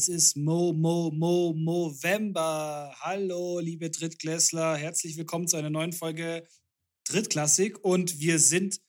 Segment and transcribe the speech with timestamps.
[0.00, 2.96] Es ist Mo, Mo, Mo, Movember.
[3.00, 4.74] Hallo, liebe Drittklässler.
[4.74, 6.48] Herzlich willkommen zu einer neuen Folge
[7.04, 7.84] Drittklassik.
[7.84, 8.80] Und wir sind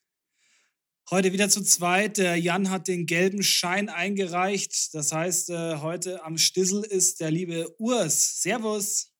[1.10, 2.16] heute wieder zu zweit.
[2.16, 4.94] Der Jan hat den gelben Schein eingereicht.
[4.94, 8.40] Das heißt, äh, heute am Stissel ist der liebe Urs.
[8.40, 9.12] Servus.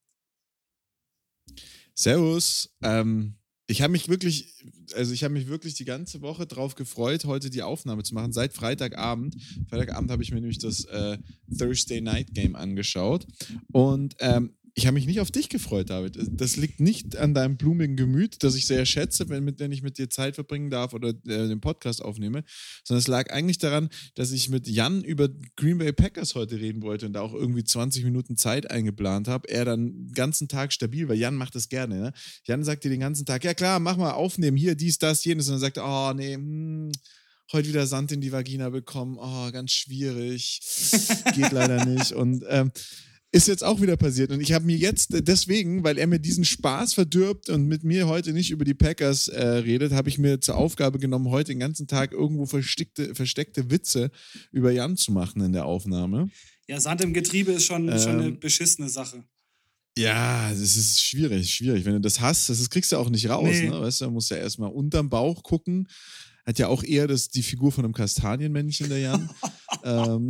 [1.95, 2.75] Servus.
[2.83, 3.37] Ähm,
[3.67, 4.53] ich habe mich wirklich,
[4.95, 8.33] also ich habe mich wirklich die ganze Woche darauf gefreut, heute die Aufnahme zu machen.
[8.33, 9.37] Seit Freitagabend.
[9.69, 11.19] Freitagabend habe ich mir nämlich das äh,
[11.57, 13.27] Thursday Night Game angeschaut.
[13.73, 16.19] Und ähm, ich habe mich nicht auf dich gefreut, David.
[16.31, 19.99] Das liegt nicht an deinem blumigen Gemüt, das ich sehr schätze, wenn, wenn ich mit
[19.99, 22.43] dir Zeit verbringen darf oder äh, den Podcast aufnehme,
[22.83, 26.81] sondern es lag eigentlich daran, dass ich mit Jan über Green Bay Packers heute reden
[26.81, 29.47] wollte und da auch irgendwie 20 Minuten Zeit eingeplant habe.
[29.51, 32.01] Er dann den ganzen Tag stabil, weil Jan macht das gerne.
[32.01, 32.13] Ne?
[32.45, 35.49] Jan sagt dir den ganzen Tag, ja klar, mach mal aufnehmen, hier, dies, das, jenes.
[35.49, 36.93] Und dann sagt er, oh nee, hm,
[37.53, 40.61] heute wieder Sand in die Vagina bekommen, oh, ganz schwierig,
[41.35, 42.13] geht leider nicht.
[42.13, 42.73] Und ähm,
[43.33, 44.31] ist jetzt auch wieder passiert.
[44.31, 48.07] Und ich habe mir jetzt deswegen, weil er mir diesen Spaß verdirbt und mit mir
[48.07, 51.59] heute nicht über die Packers äh, redet, habe ich mir zur Aufgabe genommen, heute den
[51.59, 54.11] ganzen Tag irgendwo versteckte, versteckte Witze
[54.53, 56.31] über Jan zu machen in der Aufnahme.
[56.69, 59.25] Ja, Sand im Getriebe ist schon, ähm, schon eine beschissene Sache.
[59.97, 61.85] Ja, das ist schwierig, schwierig.
[61.87, 63.49] Wenn du das hast, das kriegst du auch nicht raus.
[63.51, 63.71] Nee.
[63.71, 63.81] Ne?
[63.81, 65.89] Weißt du, musst ja erstmal unterm Bauch gucken.
[66.47, 69.31] Hat ja auch eher das, die Figur von einem Kastanienmännchen, der Jan.
[69.85, 70.29] ähm,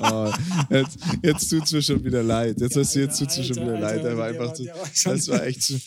[0.00, 0.32] oh,
[0.70, 2.60] jetzt, jetzt tut es mir schon wieder leid.
[2.60, 3.98] Jetzt, ja, Alter, jetzt tut es mir schon wieder leid.
[3.98, 5.80] Alter, war einfach zu, war das war echt zu.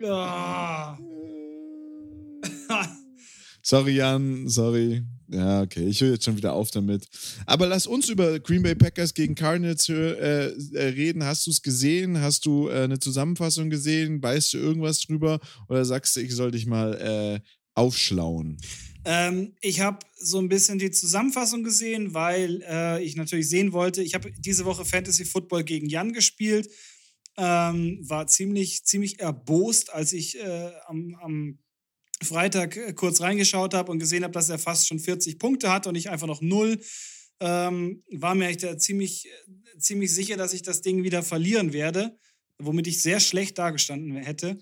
[3.62, 5.04] sorry, Jan, sorry.
[5.30, 7.06] Ja, okay, ich höre jetzt schon wieder auf damit.
[7.44, 11.22] Aber lass uns über Green Bay Packers gegen Cardinals äh, äh, reden.
[11.22, 12.20] Hast du es gesehen?
[12.20, 14.22] Hast du äh, eine Zusammenfassung gesehen?
[14.22, 15.38] Weißt du irgendwas drüber?
[15.68, 17.40] Oder sagst du, ich soll dich mal äh,
[17.74, 18.56] aufschlauen?
[19.04, 24.02] Ähm, ich habe so ein bisschen die Zusammenfassung gesehen, weil äh, ich natürlich sehen wollte.
[24.02, 26.70] Ich habe diese Woche Fantasy Football gegen Jan gespielt.
[27.36, 31.58] Ähm, war ziemlich, ziemlich erbost, als ich äh, am, am
[32.22, 35.86] Freitag äh, kurz reingeschaut habe und gesehen habe, dass er fast schon 40 Punkte hat
[35.86, 36.80] und ich einfach noch null,
[37.40, 42.16] ähm, war mir echt ziemlich, äh, ziemlich sicher, dass ich das Ding wieder verlieren werde,
[42.58, 44.58] womit ich sehr schlecht dagestanden hätte.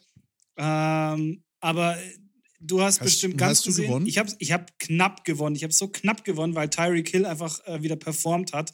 [0.56, 2.18] Ähm, aber äh,
[2.60, 3.86] du hast, hast bestimmt ganz hast gesehen.
[3.86, 4.06] Gewonnen?
[4.06, 5.56] Ich habe ich hab knapp gewonnen.
[5.56, 8.72] Ich habe so knapp gewonnen, weil Tyreek Hill einfach äh, wieder performt hat.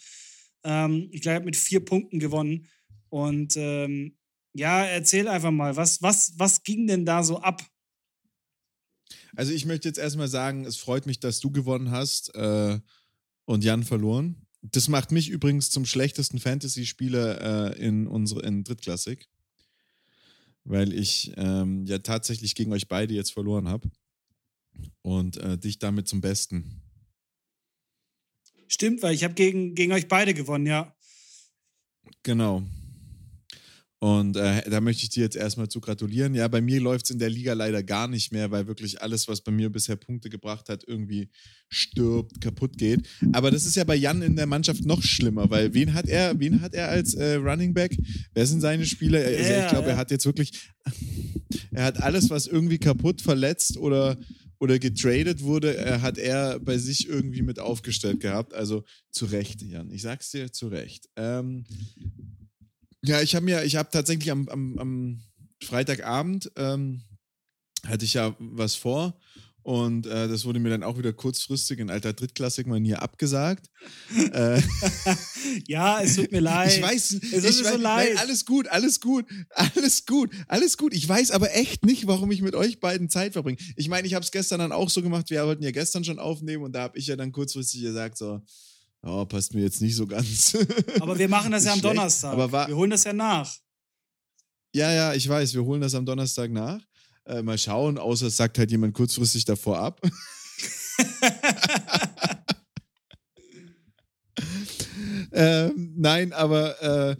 [0.64, 2.68] Ähm, ich glaube, ich habe mit vier Punkten gewonnen.
[3.08, 4.16] Und ähm,
[4.54, 7.62] ja, erzähl einfach mal, was, was, was ging denn da so ab?
[9.36, 12.78] Also ich möchte jetzt erstmal sagen, es freut mich, dass du gewonnen hast äh,
[13.44, 14.46] und Jan verloren.
[14.62, 19.28] Das macht mich übrigens zum schlechtesten Fantasy-Spieler äh, in unsere in Drittklassik,
[20.64, 23.90] weil ich ähm, ja tatsächlich gegen euch beide jetzt verloren habe
[25.02, 26.82] und äh, dich damit zum Besten.
[28.68, 30.94] Stimmt, weil ich habe gegen, gegen euch beide gewonnen, ja.
[32.22, 32.62] Genau.
[34.02, 36.34] Und äh, da möchte ich dir jetzt erstmal zu gratulieren.
[36.34, 39.28] Ja, bei mir läuft es in der Liga leider gar nicht mehr, weil wirklich alles,
[39.28, 41.28] was bei mir bisher Punkte gebracht hat, irgendwie
[41.68, 43.08] stirbt, kaputt geht.
[43.32, 46.36] Aber das ist ja bei Jan in der Mannschaft noch schlimmer, weil wen hat er,
[46.40, 47.96] wen hat er als äh, Running Back?
[48.34, 49.20] Wer sind seine Spieler?
[49.20, 49.92] Also ich glaube, ja.
[49.92, 50.50] er hat jetzt wirklich,
[51.70, 54.18] er hat alles, was irgendwie kaputt, verletzt oder
[54.58, 58.54] oder getradet wurde, er hat er bei sich irgendwie mit aufgestellt gehabt.
[58.54, 59.90] Also zu Recht, Jan.
[59.90, 61.08] Ich sag's dir zu Recht.
[61.16, 61.64] Ähm,
[63.04, 65.22] ja, ich habe mir, ich habe tatsächlich am, am, am
[65.62, 67.02] Freitagabend ähm,
[67.86, 69.18] hatte ich ja was vor
[69.64, 73.70] und äh, das wurde mir dann auch wieder kurzfristig in alter Drittklassik-Manier abgesagt.
[74.32, 74.60] äh,
[75.68, 76.74] ja, es tut mir leid.
[76.74, 78.14] Ich weiß, es ist mir so leid.
[78.14, 80.92] Nein, alles gut, alles gut, alles gut, alles gut.
[80.94, 83.58] Ich weiß aber echt nicht, warum ich mit euch beiden Zeit verbringe.
[83.76, 85.30] Ich meine, ich habe es gestern dann auch so gemacht.
[85.30, 88.40] Wir wollten ja gestern schon aufnehmen und da habe ich ja dann kurzfristig gesagt so,
[89.04, 90.56] Oh, passt mir jetzt nicht so ganz.
[91.00, 91.96] Aber wir machen das ja am schlecht.
[91.96, 92.32] Donnerstag.
[92.32, 93.52] Aber war, wir holen das ja nach.
[94.74, 96.80] Ja, ja, ich weiß, wir holen das am Donnerstag nach.
[97.24, 100.00] Äh, mal schauen, außer es sagt halt jemand kurzfristig davor ab.
[105.32, 107.16] ähm, nein, aber äh,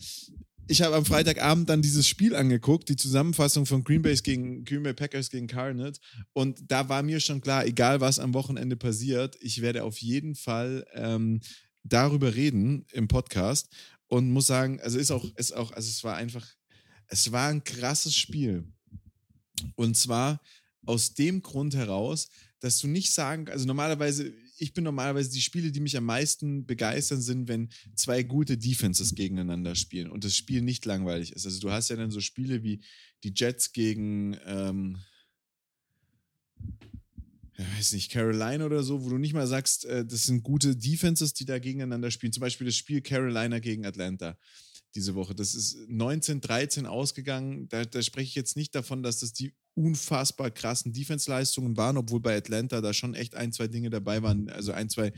[0.69, 4.82] ich habe am Freitagabend dann dieses Spiel angeguckt, die Zusammenfassung von Green Bay gegen Green
[4.82, 6.00] Bay Packers gegen Cardinals
[6.32, 10.34] und da war mir schon klar, egal was am Wochenende passiert, ich werde auf jeden
[10.34, 11.40] Fall ähm,
[11.84, 13.69] darüber reden im Podcast
[14.06, 16.46] und muss sagen, also ist auch, ist auch, also es war einfach,
[17.08, 18.64] es war ein krasses Spiel.
[19.75, 20.40] Und zwar
[20.84, 22.29] aus dem Grund heraus,
[22.61, 24.32] dass du nicht sagen, also normalerweise
[24.62, 29.17] ich bin normalerweise die Spiele, die mich am meisten begeistern, sind, wenn zwei gute Defenses
[29.17, 31.44] gegeneinander spielen und das Spiel nicht langweilig ist.
[31.46, 32.81] Also du hast ja dann so Spiele wie
[33.25, 34.99] die Jets gegen, ähm,
[37.76, 41.35] weiß nicht, Carolina oder so, wo du nicht mal sagst, äh, das sind gute Defenses,
[41.35, 42.32] die da gegeneinander spielen.
[42.32, 44.37] Zum Beispiel das Spiel Carolina gegen Atlanta
[44.94, 45.35] diese Woche.
[45.35, 47.69] Das ist 19-13 ausgegangen.
[47.69, 52.20] Da, da spreche ich jetzt nicht davon, dass das die unfassbar krassen Defense-Leistungen waren, obwohl
[52.20, 55.12] bei Atlanta da schon echt ein, zwei Dinge dabei waren, also ein, zwei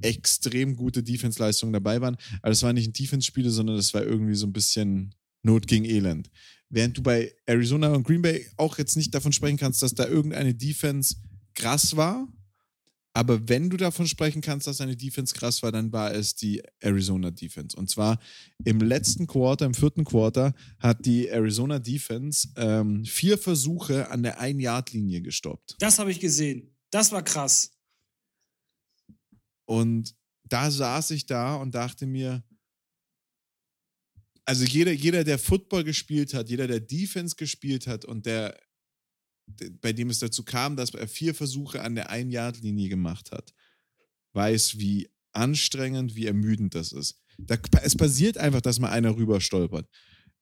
[0.00, 2.16] extrem gute Defense-Leistungen dabei waren.
[2.40, 5.84] Aber das war nicht ein Defense-Spiel, sondern das war irgendwie so ein bisschen Not gegen
[5.84, 6.30] Elend.
[6.68, 10.06] Während du bei Arizona und Green Bay auch jetzt nicht davon sprechen kannst, dass da
[10.06, 11.16] irgendeine Defense
[11.60, 12.26] krass war,
[13.12, 16.62] aber wenn du davon sprechen kannst, dass eine Defense krass war, dann war es die
[16.78, 17.76] Arizona Defense.
[17.76, 18.20] Und zwar
[18.64, 24.38] im letzten Quarter, im vierten Quarter, hat die Arizona Defense ähm, vier Versuche an der
[24.38, 25.76] Ein-Yard-Linie gestoppt.
[25.80, 26.76] Das habe ich gesehen.
[26.90, 27.72] Das war krass.
[29.66, 30.14] Und
[30.44, 32.44] da saß ich da und dachte mir,
[34.44, 38.58] also jeder, jeder, der Football gespielt hat, jeder, der Defense gespielt hat und der
[39.80, 43.52] bei dem es dazu kam, dass er vier Versuche an der Ein-Yard-Linie gemacht hat,
[44.32, 47.20] weiß, wie anstrengend, wie ermüdend das ist.
[47.38, 49.88] Da, es passiert einfach, dass mal einer rüber stolpert.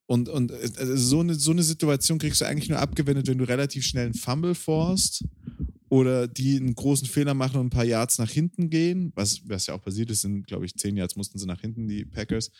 [0.06, 3.44] Und, und also so, eine, so eine Situation kriegst du eigentlich nur abgewendet, wenn du
[3.44, 5.22] relativ schnell einen Fumble forst
[5.90, 9.66] oder die einen großen Fehler machen und ein paar Yards nach hinten gehen, was, was
[9.66, 12.50] ja auch passiert ist, sind, glaube ich, zehn Yards mussten sie nach hinten, die Packers.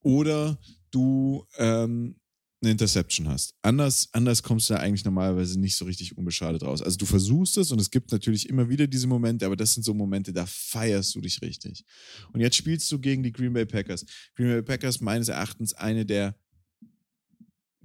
[0.00, 0.58] Oder
[0.90, 2.16] du ähm,
[2.62, 3.54] eine Interception hast.
[3.62, 6.82] Anders, anders kommst du da eigentlich normalerweise nicht so richtig unbeschadet raus.
[6.82, 9.82] Also du versuchst es und es gibt natürlich immer wieder diese Momente, aber das sind
[9.82, 11.84] so Momente, da feierst du dich richtig.
[12.32, 14.04] Und jetzt spielst du gegen die Green Bay Packers.
[14.34, 16.36] Green Bay Packers meines Erachtens eine der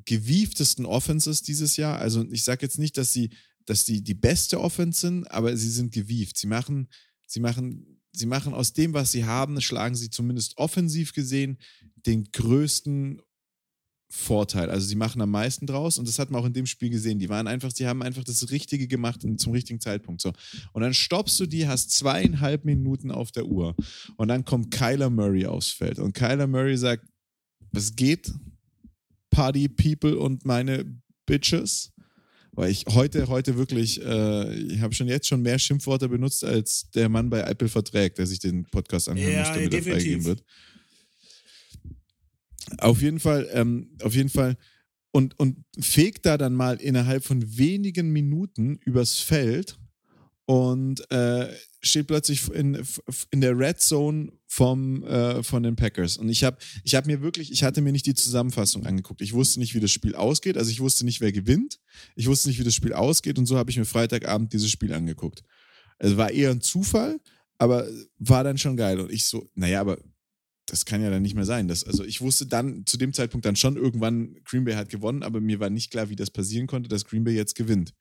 [0.04, 2.00] gewieftesten Offenses dieses Jahr.
[2.00, 3.30] Also ich sage jetzt nicht, dass sie,
[3.66, 6.38] dass die die beste Offense sind, aber sie sind gewieft.
[6.38, 6.90] Sie machen,
[7.26, 11.58] sie machen, sie machen aus dem, was sie haben, schlagen sie zumindest offensiv gesehen
[12.06, 13.22] den größten
[14.16, 14.70] Vorteil.
[14.70, 17.20] Also sie machen am meisten draus und das hat man auch in dem Spiel gesehen.
[17.20, 20.22] Die waren einfach, sie haben einfach das Richtige gemacht zum richtigen Zeitpunkt.
[20.22, 20.32] So.
[20.74, 23.76] Und dann stoppst du die, hast zweieinhalb Minuten auf der Uhr
[24.16, 27.06] und dann kommt Kyler Murray aufs Feld und Kyler Murray sagt,
[27.72, 28.34] was geht?
[29.30, 30.86] Party People und meine
[31.26, 31.92] Bitches.
[32.54, 36.90] Weil ich heute, heute wirklich, äh, ich habe schon jetzt schon mehr Schimpfworte benutzt, als
[36.92, 40.24] der Mann bei Apple verträgt, der sich den Podcast anhören ja, möchte, damit er freigegeben
[40.24, 40.44] wird.
[42.80, 44.58] Auf jeden Fall, ähm, auf jeden Fall.
[45.12, 49.78] Und, und fegt da dann mal innerhalb von wenigen Minuten übers Feld
[50.46, 52.82] und äh, steht plötzlich in,
[53.32, 56.18] in der Red Zone vom, äh, von den Packers.
[56.18, 59.22] Und ich habe ich hab mir wirklich, ich hatte mir nicht die Zusammenfassung angeguckt.
[59.22, 60.58] Ich wusste nicht, wie das Spiel ausgeht.
[60.58, 61.80] Also ich wusste nicht, wer gewinnt.
[62.16, 63.40] Ich wusste nicht, wie das Spiel ausgeht.
[63.40, 65.44] Und so habe ich mir Freitagabend dieses Spiel angeguckt.
[65.98, 67.20] Es war eher ein Zufall,
[67.58, 67.88] aber
[68.20, 69.00] war dann schon geil.
[69.00, 69.98] Und ich so, naja, aber
[70.66, 71.68] das kann ja dann nicht mehr sein.
[71.68, 75.24] Das, also ich wusste dann zu dem Zeitpunkt dann schon irgendwann, Green Bay hat gewonnen,
[75.24, 77.94] aber mir war nicht klar, wie das passieren konnte, dass Green Bay jetzt gewinnt.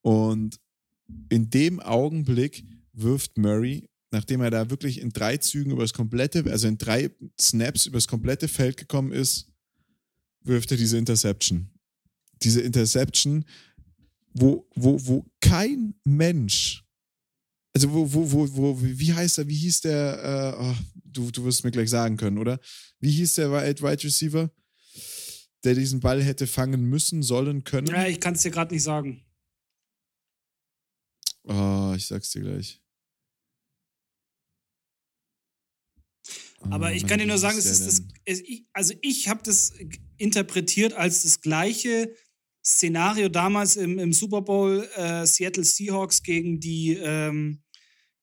[0.00, 0.58] Und
[1.28, 6.44] in dem Augenblick wirft Murray, nachdem er da wirklich in drei Zügen über das komplette,
[6.50, 9.50] also in drei Snaps über das komplette Feld gekommen ist,
[10.42, 11.70] wirft er diese Interception.
[12.42, 13.44] Diese Interception,
[14.34, 16.81] wo, wo, wo kein Mensch
[17.74, 21.44] also wo, wo, wo, wo, wie heißt er, wie hieß der, äh, oh, du, du
[21.44, 22.60] wirst mir gleich sagen können, oder?
[23.00, 24.50] Wie hieß der Wide Receiver,
[25.64, 27.86] der diesen Ball hätte fangen müssen, sollen, können?
[27.86, 29.24] Ja, ich kann es dir gerade nicht sagen.
[31.44, 32.80] Oh, ich sag's dir gleich.
[36.70, 38.42] Aber oh, ich kann dir nur sagen, es ist das, es,
[38.72, 39.72] also ich habe das
[40.16, 42.14] interpretiert als das gleiche
[42.64, 47.62] Szenario damals im, im Super Bowl äh, Seattle Seahawks gegen die, ähm,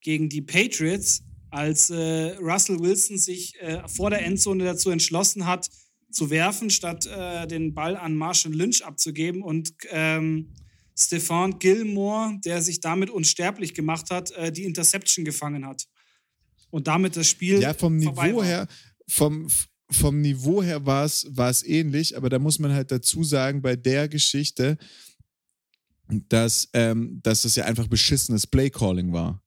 [0.02, 5.70] gegen die Patriots, als äh, Russell Wilson sich äh, vor der Endzone dazu entschlossen hat,
[6.12, 10.54] zu werfen, statt äh, den Ball an Marshall Lynch abzugeben und ähm,
[10.98, 15.86] Stefan Gilmore, der sich damit unsterblich gemacht hat, äh, die Interception gefangen hat.
[16.72, 17.62] Und damit das Spiel.
[17.62, 18.68] Ja, vom Niveau her,
[19.08, 19.48] vom,
[19.90, 23.62] vom Niveau her war es, war es ähnlich, aber da muss man halt dazu sagen,
[23.62, 24.78] bei der Geschichte,
[26.10, 29.42] dass, ähm, dass das ja einfach beschissenes Playcalling war.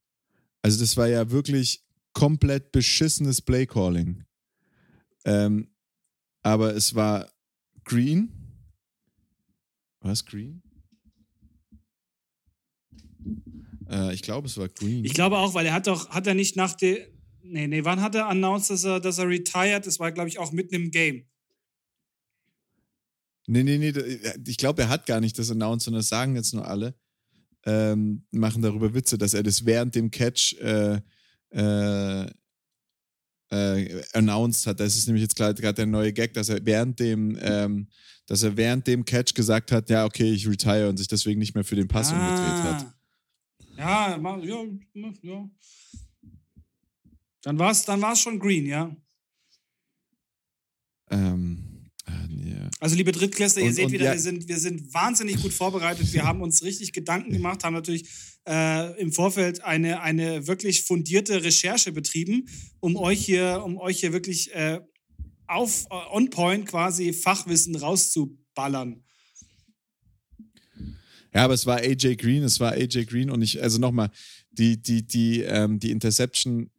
[0.63, 4.25] Also das war ja wirklich komplett beschissenes Playcalling.
[5.25, 5.69] Ähm,
[6.43, 7.31] aber es war
[7.85, 8.33] Green.
[10.01, 10.63] Was Green?
[13.89, 15.05] Äh, ich glaube, es war Green.
[15.05, 17.07] Ich glaube auch, weil er hat doch, hat er nicht nach der,
[17.45, 19.87] Nee, nee, wann hat er announced, dass er, dass er retired?
[19.87, 21.27] Das war, glaube ich, auch mitten im Game.
[23.47, 23.93] Nee, nee, nee,
[24.47, 26.95] ich glaube, er hat gar nicht das announced, sondern das sagen jetzt nur alle.
[27.65, 31.01] Ähm, machen darüber Witze, dass er das während dem Catch äh,
[31.51, 32.27] äh,
[33.51, 34.81] äh, announced hat.
[34.81, 37.89] Das ist nämlich jetzt gerade der neue Gag, dass er während dem, ähm,
[38.27, 41.55] dass er während dem Catch gesagt hat, ja, okay, ich retire und sich deswegen nicht
[41.55, 42.19] mehr für den Pass ah.
[42.19, 42.95] umgedreht hat.
[43.77, 45.51] Ja, ja, ja.
[47.43, 48.97] Dann war es dann war's schon green, ja.
[51.11, 51.52] Ähm.
[52.83, 54.13] Also, liebe Drittklässler, ihr und, seht und wieder, ja.
[54.15, 56.13] wir, sind, wir sind wahnsinnig gut vorbereitet.
[56.13, 58.09] Wir haben uns richtig Gedanken gemacht, haben natürlich
[58.45, 62.49] äh, im Vorfeld eine, eine wirklich fundierte Recherche betrieben,
[62.81, 64.81] um euch hier, um euch hier wirklich äh,
[65.47, 69.05] auf äh, on point quasi Fachwissen rauszuballern.
[71.33, 74.11] Ja, aber es war AJ Green, es war AJ Green und ich, also nochmal,
[74.51, 76.72] die, die, die, ähm, die Interception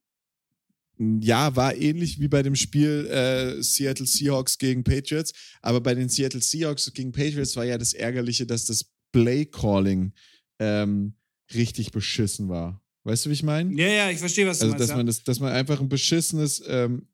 [0.97, 5.33] ja, war ähnlich wie bei dem Spiel äh, Seattle Seahawks gegen Patriots.
[5.61, 10.13] Aber bei den Seattle Seahawks gegen Patriots war ja das Ärgerliche, dass das Play-Calling
[10.59, 11.13] ähm,
[11.53, 12.81] richtig beschissen war.
[13.03, 13.73] Weißt du, wie ich meine?
[13.79, 14.89] Ja, ja, ich verstehe, was du also, meinst.
[14.89, 17.07] Dass man, das, dass man einfach ein beschissenes ähm,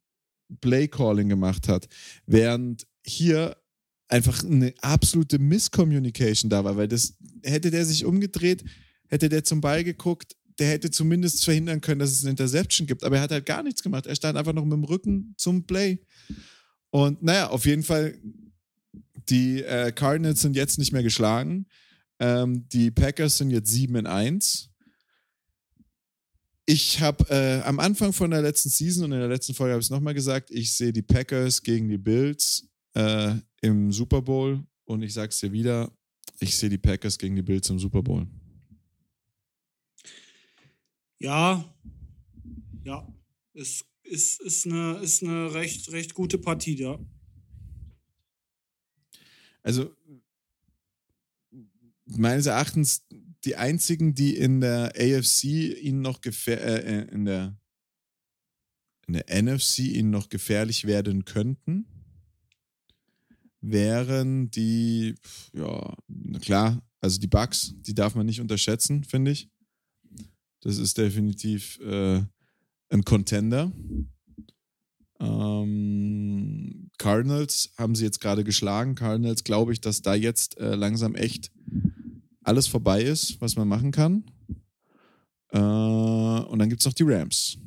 [0.62, 1.88] Play-Calling gemacht hat.
[2.26, 3.58] Während hier
[4.08, 8.64] einfach eine absolute Misscommunication da war, weil das hätte der sich umgedreht,
[9.08, 13.04] hätte der zum Ball geguckt, der hätte zumindest verhindern können, dass es eine Interception gibt.
[13.04, 14.06] Aber er hat halt gar nichts gemacht.
[14.06, 16.00] Er stand einfach noch mit dem Rücken zum Play.
[16.90, 18.18] Und naja, auf jeden Fall,
[19.30, 21.68] die äh, Cardinals sind jetzt nicht mehr geschlagen.
[22.20, 24.70] Ähm, die Packers sind jetzt 7 in 1.
[26.66, 29.82] Ich habe äh, am Anfang von der letzten Season und in der letzten Folge habe
[29.82, 34.64] ich es nochmal gesagt, ich sehe die Packers gegen die Bills äh, im Super Bowl
[34.86, 35.92] und ich sage es dir wieder,
[36.40, 38.28] ich sehe die Packers gegen die Bills im Super Bowl.
[41.20, 41.64] Ja,
[42.84, 43.08] ja,
[43.54, 46.98] es ist, ist, eine, ist eine recht, recht gute Partie, ja.
[49.62, 49.94] Also,
[52.06, 53.06] meines Erachtens
[53.46, 57.58] die einzigen, die in der AFC ihnen noch gefähr äh, äh in der
[59.08, 61.88] in der NFC ihnen noch gefährlich werden könnten,
[63.60, 65.16] wären die,
[65.54, 65.96] ja,
[66.42, 69.50] klar, also die Bugs, die darf man nicht unterschätzen, finde ich.
[70.62, 72.22] Das ist definitiv äh,
[72.90, 73.72] ein Contender.
[75.20, 78.96] Ähm, Cardinals haben sie jetzt gerade geschlagen.
[78.96, 81.52] Cardinals glaube ich, dass da jetzt äh, langsam echt
[82.44, 84.24] alles vorbei ist, was man machen kann.
[85.52, 87.58] Äh, und dann gibt es noch die Rams.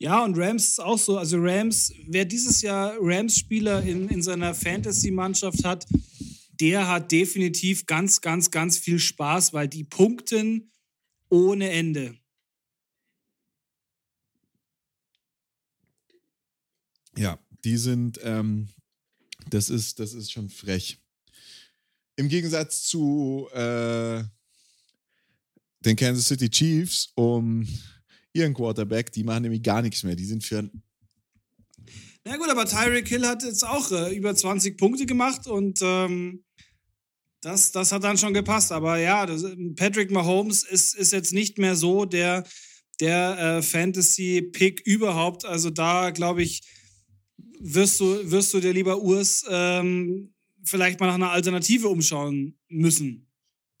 [0.00, 1.18] Ja, und Rams ist auch so.
[1.18, 5.86] Also Rams, wer dieses Jahr Rams-Spieler in, in seiner Fantasy-Mannschaft hat,
[6.60, 10.72] der hat definitiv ganz, ganz, ganz viel Spaß, weil die punkten
[11.28, 12.18] ohne Ende.
[17.16, 18.68] Ja, die sind, ähm,
[19.50, 21.00] das ist, das ist schon frech.
[22.16, 24.22] Im Gegensatz zu äh,
[25.80, 27.66] den Kansas City Chiefs um
[28.32, 30.16] ihren Quarterback, die machen nämlich gar nichts mehr.
[30.16, 30.70] Die sind für
[32.24, 36.44] na gut, aber Tyreek Hill hat jetzt auch äh, über 20 Punkte gemacht und ähm,
[37.40, 38.72] das, das hat dann schon gepasst.
[38.72, 39.26] Aber ja,
[39.76, 42.44] Patrick Mahomes ist, ist jetzt nicht mehr so der,
[43.00, 45.44] der äh, Fantasy-Pick überhaupt.
[45.44, 46.62] Also da, glaube ich,
[47.60, 53.24] wirst du, wirst du dir lieber Urs ähm, vielleicht mal nach einer Alternative umschauen müssen.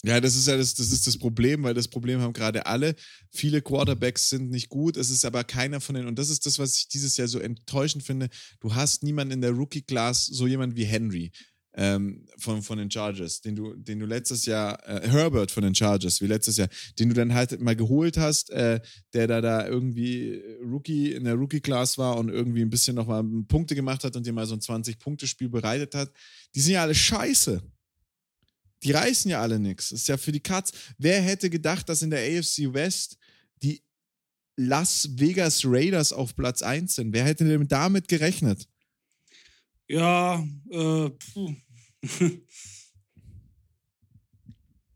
[0.04, 2.94] Ja, das ist ja das, das ist das Problem, weil das Problem haben gerade alle.
[3.32, 6.60] Viele Quarterbacks sind nicht gut, es ist aber keiner von denen, und das ist das,
[6.60, 8.28] was ich dieses Jahr so enttäuschend finde.
[8.60, 11.32] Du hast niemanden in der Rookie-Class, so jemand wie Henry
[11.78, 15.76] ähm, von, von den Chargers, den du, den du letztes Jahr, äh, Herbert von den
[15.76, 16.68] Chargers, wie letztes Jahr,
[16.98, 18.80] den du dann halt mal geholt hast, äh,
[19.12, 23.76] der da da irgendwie Rookie in der Rookie-Class war und irgendwie ein bisschen nochmal Punkte
[23.76, 26.10] gemacht hat und dir mal so ein 20-Punkte-Spiel bereitet hat.
[26.56, 27.62] Die sind ja alle scheiße.
[28.82, 29.92] Die reißen ja alle nichts.
[29.92, 30.72] Ist ja für die Cuts.
[30.98, 33.18] Wer hätte gedacht, dass in der AFC West
[33.62, 33.84] die
[34.56, 37.12] Las Vegas Raiders auf Platz 1 sind?
[37.12, 38.66] Wer hätte denn damit gerechnet?
[39.88, 41.54] Ja, äh, puh.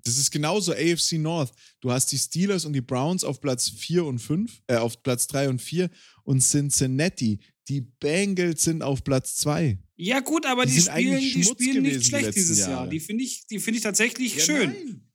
[0.04, 1.52] Das ist genauso AFC North.
[1.80, 5.26] Du hast die Steelers und die Browns auf Platz 4 und 5, äh, auf Platz
[5.28, 5.90] 3 und 4
[6.24, 7.38] und Cincinnati.
[7.68, 9.78] Die Bengals sind auf Platz 2.
[9.96, 12.72] Ja, gut, aber die, die spielen, die spielen nicht schlecht dieses Jahre.
[12.72, 12.88] Jahr.
[12.88, 14.72] Die finde ich, find ich tatsächlich ja, schön.
[14.72, 15.11] Nein.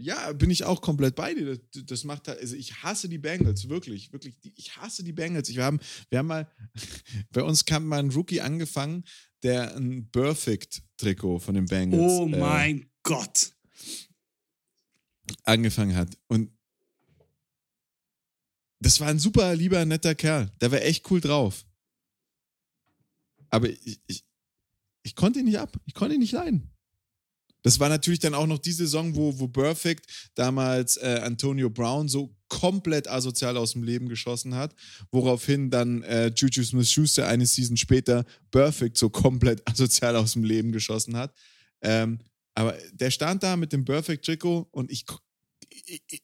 [0.00, 1.56] Ja, bin ich auch komplett bei dir.
[1.56, 4.36] Das, das macht halt, also ich hasse die Bengals, wirklich, wirklich.
[4.56, 5.54] Ich hasse die Bengals.
[5.54, 5.78] Wir haben,
[6.08, 6.50] wir haben mal,
[7.32, 9.04] bei uns kam mal ein Rookie angefangen,
[9.42, 12.02] der ein Perfect-Trikot von den Bengals.
[12.02, 13.52] Oh äh, mein äh, Gott.
[15.44, 16.16] Angefangen hat.
[16.28, 16.50] Und
[18.80, 20.50] das war ein super lieber, netter Kerl.
[20.60, 21.66] Der war echt cool drauf.
[23.50, 24.24] Aber ich, ich,
[25.02, 25.76] ich konnte ihn nicht ab.
[25.84, 26.69] Ich konnte ihn nicht leiden.
[27.62, 32.08] Das war natürlich dann auch noch die Saison, wo, wo Perfect damals äh, Antonio Brown
[32.08, 34.74] so komplett asozial aus dem Leben geschossen hat,
[35.10, 40.72] woraufhin dann äh, Juju Smith-Schuster eine Season später Perfect so komplett asozial aus dem Leben
[40.72, 41.34] geschossen hat.
[41.82, 42.18] Ähm,
[42.54, 45.04] aber der stand da mit dem Perfect-Trikot und ich,
[45.70, 46.22] ich, ich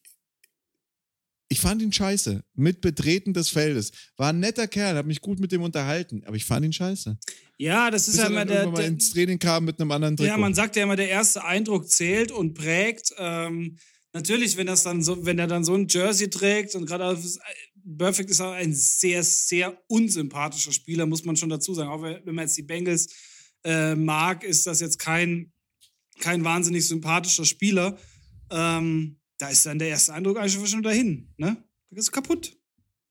[1.61, 2.43] fand ihn scheiße.
[2.55, 3.91] Mit Betreten des Feldes.
[4.17, 7.17] War ein netter Kerl, habe mich gut mit dem unterhalten, aber ich fand ihn scheiße.
[7.57, 8.63] Ja, das ist ja er immer der.
[8.63, 10.29] irgendwann mal ins Training kam mit einem anderen Trikot.
[10.29, 13.13] ja, man sagt ja immer, der erste Eindruck zählt und prägt.
[13.17, 13.77] Ähm,
[14.13, 17.37] natürlich, wenn das dann so, wenn er dann so ein Jersey trägt und gerade auf-
[17.97, 21.89] Perfect ist auch ein sehr, sehr unsympathischer Spieler, muss man schon dazu sagen.
[21.89, 23.07] Auch wenn wenn man jetzt die Bengals
[23.63, 25.53] äh, mag, ist das jetzt kein,
[26.19, 27.97] kein wahnsinnig sympathischer Spieler.
[28.51, 31.33] Ähm, da ist dann der erste Eindruck eigentlich schon dahin.
[31.37, 31.57] Ne?
[31.89, 32.57] Da ist kaputt.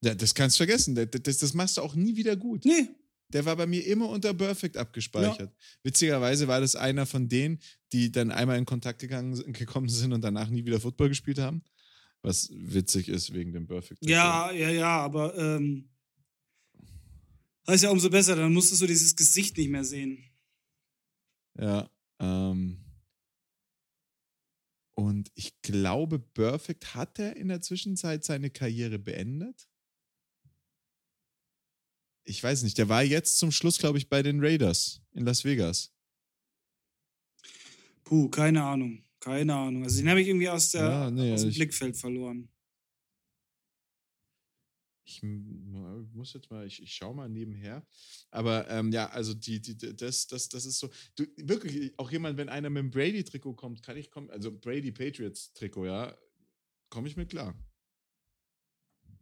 [0.03, 0.95] ja, das kannst du vergessen.
[0.95, 2.65] Das, das, das machst du auch nie wieder gut.
[2.65, 2.89] Nee.
[3.29, 5.53] Der war bei mir immer unter Perfect abgespeichert.
[5.83, 7.59] Witzigerweise war das einer von denen,
[7.91, 11.61] die dann einmal in Kontakt gegangen, gekommen sind und danach nie wieder Football gespielt haben.
[12.21, 14.05] Was witzig ist wegen dem Perfect.
[14.05, 15.89] Ja, ja, ja, aber ähm,
[17.65, 20.23] das ist ja umso besser, dann musstest du dieses Gesicht nicht mehr sehen.
[21.59, 21.89] Ja.
[22.19, 22.86] Ähm,
[24.99, 29.69] und ich glaube, Perfect hat er in der Zwischenzeit seine Karriere beendet.
[32.23, 35.45] Ich weiß nicht, der war jetzt zum Schluss, glaube ich, bei den Raiders in Las
[35.45, 35.93] Vegas.
[38.03, 39.03] Puh, keine Ahnung.
[39.19, 39.83] Keine Ahnung.
[39.83, 42.49] Also den habe ich irgendwie aus, der, Ja, nee, aus dem ich- Blickfeld verloren.
[45.07, 47.85] Ich muss jetzt mal, ich, ich schaue mal nebenher.
[48.29, 50.89] Aber ähm, ja, also die, die, das, das, das ist so.
[51.15, 54.91] Du, wirklich, auch jemand, wenn einer mit dem Brady-Trikot kommt, kann ich kommen, also Brady
[54.91, 56.17] Patriots-Trikot, ja,
[56.89, 57.57] komme ich mit klar.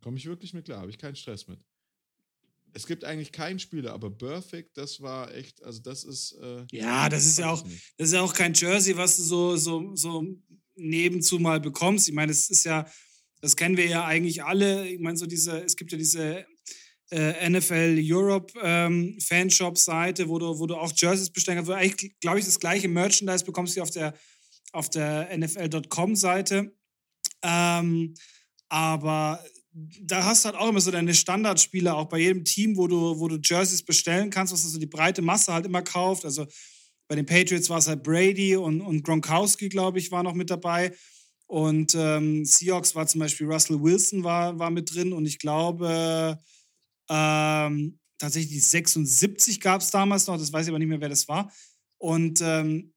[0.02, 1.60] Komme ich wirklich mit klar, habe ich keinen Stress mit.
[2.74, 6.34] Es gibt eigentlich keinen Spieler, aber Perfect, das war echt, also das ist.
[6.34, 7.94] Äh, Ja, das ist ja auch, nicht.
[7.98, 10.26] das ist ja auch kein Jersey, was du so, so, so
[10.76, 12.08] nebenzu mal bekommst.
[12.08, 12.90] Ich meine, es ist ja,
[13.46, 14.88] das kennen wir ja eigentlich alle.
[14.88, 16.48] Ich meine, so diese, es gibt ja diese
[17.12, 21.78] äh, NFL Europe ähm, Fanshop-Seite, wo du, wo du auch Jerseys bestellen kannst, wo du
[21.78, 24.16] eigentlich, glaube ich, das gleiche Merchandise bekommst wie auf der,
[24.72, 26.76] auf der NFL.com-Seite.
[27.44, 28.16] Ähm,
[28.70, 29.44] aber
[30.02, 33.20] da hast du halt auch immer so deine Standardspieler, auch bei jedem Team, wo du,
[33.20, 36.26] wo du Jerseys bestellen kannst, was also die breite Masse halt immer kauft.
[36.26, 36.48] Also
[37.08, 40.50] bei den Patriots war es halt Brady und, und Gronkowski, glaube ich, war noch mit
[40.50, 40.92] dabei.
[41.48, 46.40] Und ähm, Seahawks war zum Beispiel Russell Wilson war, war mit drin und ich glaube,
[47.10, 51.10] ähm, tatsächlich die 76 gab es damals noch, das weiß ich aber nicht mehr, wer
[51.10, 51.52] das war.
[51.98, 52.94] Und ähm,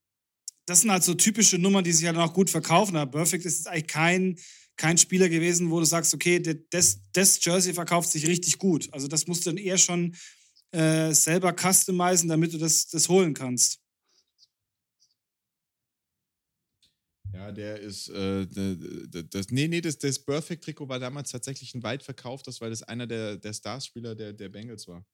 [0.67, 2.97] das sind halt so typische Nummern, die sich halt auch gut verkaufen.
[2.97, 4.39] Aber Perfect ist eigentlich kein,
[4.77, 8.89] kein Spieler gewesen, wo du sagst, okay, das, das Jersey verkauft sich richtig gut.
[8.93, 10.15] Also das musst du dann eher schon
[10.73, 13.81] äh, selber customizen, damit du das, das holen kannst.
[17.35, 18.47] Ja, der ist, äh,
[19.31, 23.07] das, nee, nee, das, das Perfect-Trikot war damals tatsächlich ein weit verkauftes, weil das einer
[23.07, 25.05] der, der Starspieler der, der Bengals war.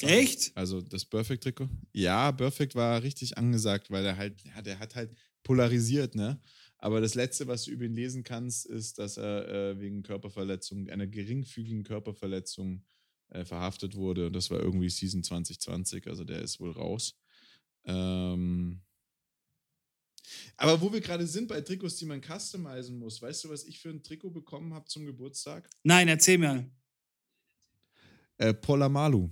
[0.00, 0.50] Echt?
[0.56, 1.68] Also das Perfect-Trikot?
[1.92, 6.40] Ja, Perfect war richtig angesagt, weil er halt, ja, der hat halt polarisiert, ne?
[6.78, 10.90] Aber das Letzte, was du über ihn lesen kannst, ist, dass er äh, wegen Körperverletzung,
[10.90, 12.84] einer geringfügigen Körperverletzung
[13.28, 14.26] äh, verhaftet wurde.
[14.26, 17.16] Und das war irgendwie Season 2020, also der ist wohl raus.
[17.84, 18.82] Ähm,
[20.56, 23.78] aber wo wir gerade sind bei Trikots, die man customizen muss, weißt du, was ich
[23.78, 25.68] für ein Trikot bekommen habe zum Geburtstag?
[25.82, 26.70] Nein, erzähl mir.
[28.38, 29.30] Äh, Polamalu.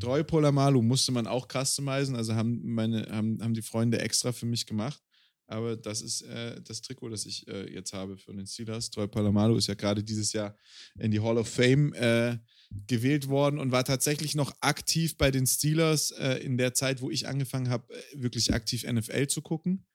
[0.00, 4.46] Treu Polamalu musste man auch customizen, also haben, meine, haben, haben die Freunde extra für
[4.46, 5.02] mich gemacht.
[5.46, 8.88] Aber das ist äh, das Trikot, das ich äh, jetzt habe für den Steelers.
[8.90, 10.56] Treu Polamalu ist ja gerade dieses Jahr
[10.98, 12.38] in die Hall of Fame äh,
[12.86, 17.10] gewählt worden und war tatsächlich noch aktiv bei den Steelers äh, in der Zeit, wo
[17.10, 19.86] ich angefangen habe, äh, wirklich aktiv NFL zu gucken.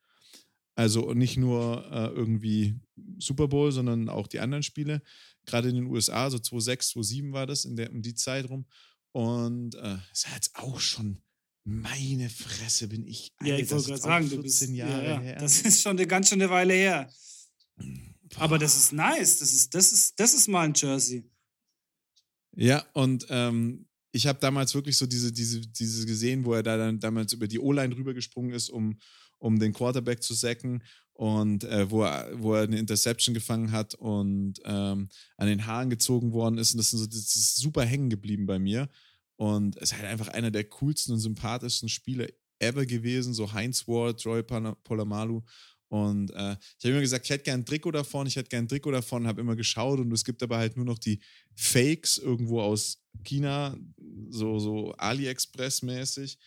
[0.76, 2.76] Also nicht nur äh, irgendwie
[3.18, 5.02] Super Bowl, sondern auch die anderen Spiele.
[5.46, 8.66] Gerade in den USA, so 2006, 2007 war das, in der, um die Zeit rum.
[9.14, 11.22] Und äh, ist ja jetzt auch schon,
[11.64, 14.60] meine Fresse, bin ich Ja, alt, ich das wollte gerade sagen, du bist.
[14.60, 15.20] 14 Jahre ja, ja.
[15.20, 15.38] her.
[15.40, 17.10] Das ist schon eine ganz schöne Weile her.
[18.36, 19.40] Aber das ist nice.
[19.40, 21.30] Das ist, das ist, das ist mal ein Jersey.
[22.56, 26.78] Ja, und ähm, ich habe damals wirklich so diese, diese, diese gesehen, wo er da
[26.78, 28.98] dann damals über die O-Line rübergesprungen ist, um,
[29.40, 30.82] um den Quarterback zu sacken
[31.14, 35.90] und äh, wo, er, wo er eine Interception gefangen hat und ähm, an den Haaren
[35.90, 36.74] gezogen worden ist.
[36.74, 38.90] Und das, so, das ist super hängen geblieben bei mir.
[39.38, 42.28] Und es ist halt einfach einer der coolsten und sympathischsten Spieler
[42.60, 43.34] ever gewesen.
[43.34, 45.42] So Heinz Ward, Troy Polamalu.
[45.88, 48.66] Und äh, ich habe immer gesagt, ich hätte gern ein Trikot davon, ich hätte gern
[48.66, 51.20] ein Trikot davon, habe immer geschaut und es gibt aber halt nur noch die
[51.56, 53.78] Fakes irgendwo aus China,
[54.30, 56.38] so, so AliExpress-mäßig.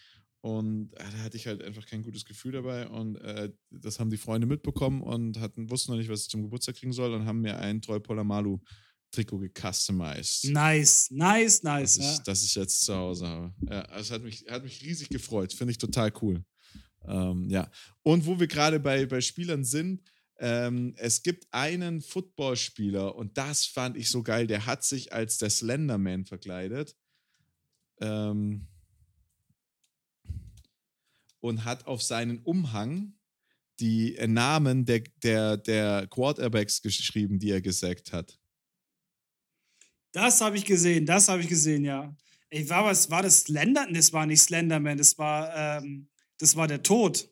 [0.41, 2.89] Und äh, da hatte ich halt einfach kein gutes Gefühl dabei.
[2.89, 6.43] Und äh, das haben die Freunde mitbekommen und hatten, wussten noch nicht, was ich zum
[6.43, 8.59] Geburtstag kriegen soll und haben mir ein Treu Polamalu
[9.11, 10.51] Trikot gecustomized.
[10.53, 11.97] Nice, nice, nice.
[11.97, 12.13] Das, ja.
[12.13, 13.55] ich, das ich jetzt zu Hause habe.
[13.69, 15.53] Ja, es hat mich, hat mich riesig gefreut.
[15.53, 16.45] Finde ich total cool.
[17.09, 17.71] Ähm, ja.
[18.03, 20.03] Und wo wir gerade bei, bei Spielern sind,
[20.39, 25.39] ähm, es gibt einen Footballspieler und das fand ich so geil, der hat sich als
[25.39, 26.97] der Slenderman verkleidet.
[28.01, 28.69] Ähm,
[31.41, 33.15] und hat auf seinen Umhang
[33.81, 38.39] die äh, Namen der, der, der Quarterbacks geschrieben, die er gesackt hat.
[40.13, 42.17] Das habe ich gesehen, das habe ich gesehen, ja.
[42.51, 43.87] Ich war was, war das Slender?
[43.93, 46.09] Das war nicht Slenderman, das war, ähm,
[46.39, 47.31] das war der Tod.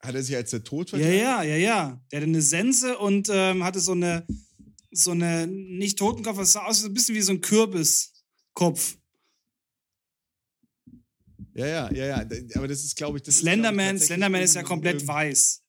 [0.00, 1.20] Hat er sich als der Tod verkleidet?
[1.20, 2.06] Ja, ja, ja, ja.
[2.10, 4.26] Der hatte eine Sense und ähm, hatte so eine,
[4.92, 8.96] so eine, nicht Totenkopf, es sah aus so ein bisschen wie so ein Kürbiskopf.
[11.54, 12.28] Ja, ja, ja, ja.
[12.54, 15.64] Aber das ist, glaube ich, das Slenderman, ist, ich, Slenderman ist ja komplett weiß.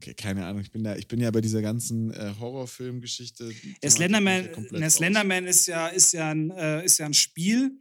[0.00, 3.50] Okay, keine Ahnung, ich bin, da, ich bin ja bei dieser ganzen äh, Horrorfilm-Geschichte.
[3.82, 7.72] Ja, Slenderman, ja Slenderman ist ja, ist, ja ein, äh, ist ja ein Spiel.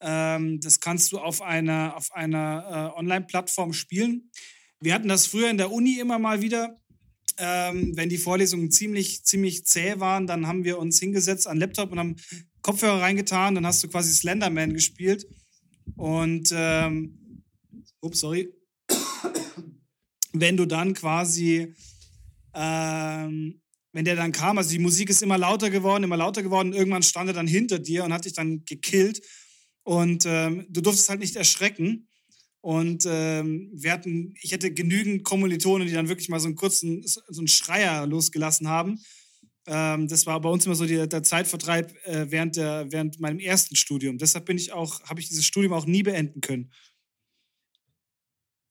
[0.00, 4.30] Ähm, das kannst du auf einer, auf einer äh, Online-Plattform spielen.
[4.80, 6.80] Wir hatten das früher in der Uni immer mal wieder.
[7.36, 11.92] Ähm, wenn die Vorlesungen ziemlich, ziemlich zäh waren, dann haben wir uns hingesetzt an Laptop
[11.92, 12.16] und haben
[12.62, 13.54] Kopfhörer reingetan.
[13.54, 15.26] Dann hast du quasi Slenderman gespielt.
[15.96, 17.42] Und, ähm,
[18.00, 18.52] ups, sorry.
[20.32, 21.74] Wenn du dann quasi,
[22.54, 23.60] ähm,
[23.92, 27.02] wenn der dann kam, also die Musik ist immer lauter geworden, immer lauter geworden, irgendwann
[27.02, 29.22] stand er dann hinter dir und hat dich dann gekillt.
[29.88, 32.08] Und ähm, du durftest halt nicht erschrecken.
[32.60, 37.02] Und ähm, wir hatten, ich hätte genügend Kommilitonen, die dann wirklich mal so einen kurzen,
[37.06, 39.00] so einen Schreier losgelassen haben.
[39.66, 43.38] Ähm, das war bei uns immer so die, der Zeitvertreib äh, während, der, während meinem
[43.38, 44.18] ersten Studium.
[44.18, 46.70] Deshalb bin ich auch, habe ich dieses Studium auch nie beenden können.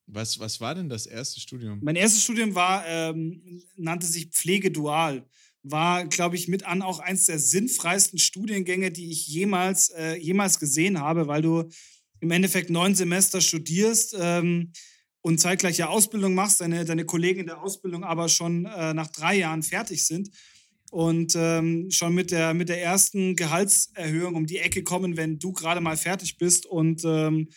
[0.06, 1.80] Was, was war denn das erste Studium?
[1.82, 5.28] Mein erstes Studium war, ähm, nannte sich Pflegedual.
[5.64, 10.60] War, glaube ich, mit an auch eins der sinnfreisten Studiengänge, die ich jemals, äh, jemals
[10.60, 11.70] gesehen habe, weil du
[12.20, 14.72] im Endeffekt neun Semester studierst ähm,
[15.22, 19.08] und zeitgleich ja Ausbildung machst, deine, deine Kollegen in der Ausbildung aber schon äh, nach
[19.08, 20.30] drei Jahren fertig sind
[20.92, 25.52] und ähm, schon mit der, mit der ersten Gehaltserhöhung um die Ecke kommen, wenn du
[25.52, 27.50] gerade mal fertig bist und ähm,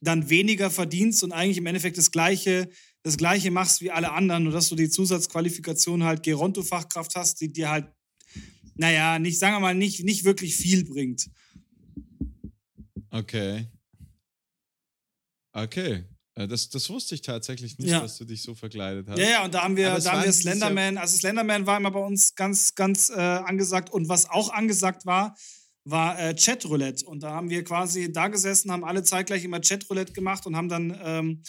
[0.00, 2.68] dann weniger verdienst und eigentlich im Endeffekt das Gleiche,
[3.04, 7.52] das Gleiche machst wie alle anderen, nur dass du die Zusatzqualifikation halt Geronto-Fachkraft hast, die
[7.52, 7.86] dir halt,
[8.76, 11.28] naja, nicht, sagen wir mal, nicht, nicht wirklich viel bringt.
[13.10, 13.68] Okay.
[15.52, 16.04] Okay.
[16.34, 18.00] Äh, das, das wusste ich tatsächlich nicht, ja.
[18.00, 19.18] dass du dich so verkleidet hast.
[19.18, 20.96] Ja, ja, und da haben wir, da haben wir Slenderman.
[20.96, 23.90] Also Slenderman war immer bei uns ganz, ganz äh, angesagt.
[23.90, 25.36] Und was auch angesagt war,
[25.84, 27.06] war äh, Chatroulette.
[27.06, 30.68] Und da haben wir quasi da gesessen, haben alle zeitgleich immer Chatroulette gemacht und haben
[30.68, 31.42] dann ähm,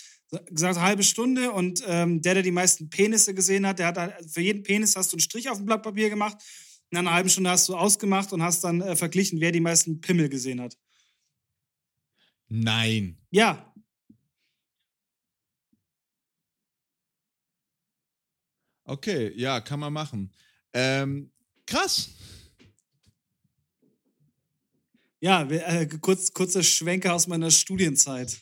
[0.49, 1.51] gesagt, halbe Stunde.
[1.51, 4.95] Und ähm, der, der die meisten Penisse gesehen hat, der hat halt, für jeden Penis
[4.95, 6.37] hast du einen Strich auf dem Blatt Papier gemacht.
[6.91, 10.01] In einer halben Stunde hast du ausgemacht und hast dann äh, verglichen, wer die meisten
[10.01, 10.77] Pimmel gesehen hat.
[12.47, 13.17] Nein.
[13.31, 13.73] Ja,
[18.87, 20.31] Okay, ja, kann man machen.
[20.73, 21.31] Ähm,
[21.65, 22.11] krass.
[25.25, 28.38] Ja, äh, kurz, kurzer Schwenker aus meiner Studienzeit.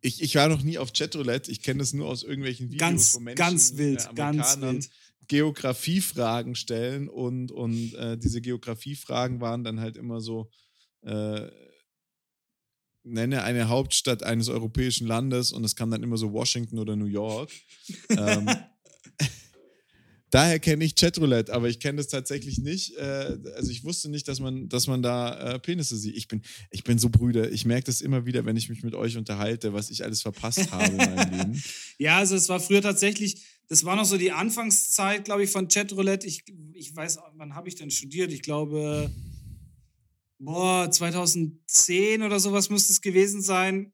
[0.00, 1.50] Ich, ich war noch nie auf Chatroulette.
[1.50, 4.88] Ich kenne das nur aus irgendwelchen Videos ganz, von Menschen, ganz wild, äh, ganz wild.
[5.26, 10.48] Geografiefragen stellen und, und äh, diese Geografiefragen waren dann halt immer so,
[11.02, 11.50] äh,
[13.02, 17.04] nenne eine Hauptstadt eines europäischen Landes und es kam dann immer so Washington oder New
[17.04, 17.50] York.
[18.08, 18.48] ähm,
[20.30, 22.96] daher kenne ich Chatroulette, aber ich kenne das tatsächlich nicht.
[22.96, 26.16] Äh, also ich wusste nicht, dass man, dass man da äh, Penisse sieht.
[26.16, 27.50] Ich bin, ich bin so Brüder.
[27.50, 30.70] Ich merke das immer wieder, wenn ich mich mit euch unterhalte, was ich alles verpasst
[30.72, 31.62] habe in meinem Leben.
[31.98, 35.68] Ja, also es war früher tatsächlich, das war noch so die Anfangszeit, glaube ich, von
[35.68, 36.26] Chatroulette.
[36.26, 38.32] Ich, ich weiß, wann habe ich denn studiert?
[38.32, 39.10] Ich glaube
[40.38, 43.92] boah, 2010 oder sowas müsste es gewesen sein.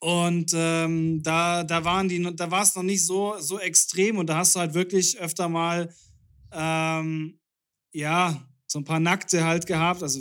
[0.00, 4.28] Und ähm, da, da waren die, da war es noch nicht so, so extrem und
[4.28, 5.92] da hast du halt wirklich öfter mal
[6.52, 7.38] ähm,
[7.92, 10.02] ja, so ein paar Nackte halt gehabt.
[10.02, 10.20] Also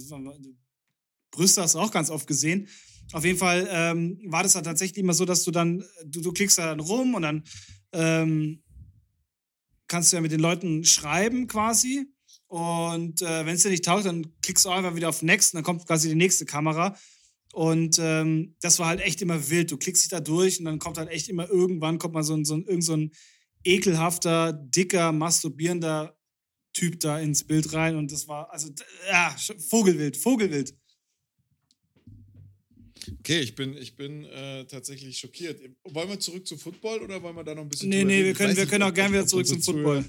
[1.31, 2.67] Brüste hast du auch ganz oft gesehen.
[3.13, 6.31] Auf jeden Fall ähm, war das halt tatsächlich immer so, dass du dann, du, du
[6.33, 7.43] klickst da dann rum und dann
[7.93, 8.63] ähm,
[9.87, 12.07] kannst du ja mit den Leuten schreiben quasi.
[12.47, 15.57] Und äh, wenn es dir nicht taugt, dann klickst du einfach wieder auf Next und
[15.57, 16.97] dann kommt quasi die nächste Kamera.
[17.57, 19.71] Und ähm, das war halt echt immer wild.
[19.71, 22.35] Du klickst dich da durch und dann kommt halt echt immer irgendwann kommt mal so
[22.35, 23.11] ein, so ein, irgend so ein
[23.63, 26.15] ekelhafter, dicker, masturbierender
[26.73, 28.69] Typ da ins Bild rein und das war, also,
[29.09, 29.35] ja,
[29.69, 30.75] Vogelwild, Vogelwild.
[33.21, 35.59] Okay, ich bin, ich bin äh, tatsächlich schockiert.
[35.83, 38.35] Wollen wir zurück zu Football oder wollen wir da noch ein bisschen Nee, nee, wir
[38.35, 40.05] können, wir können auch gerne wieder zurück zum Football.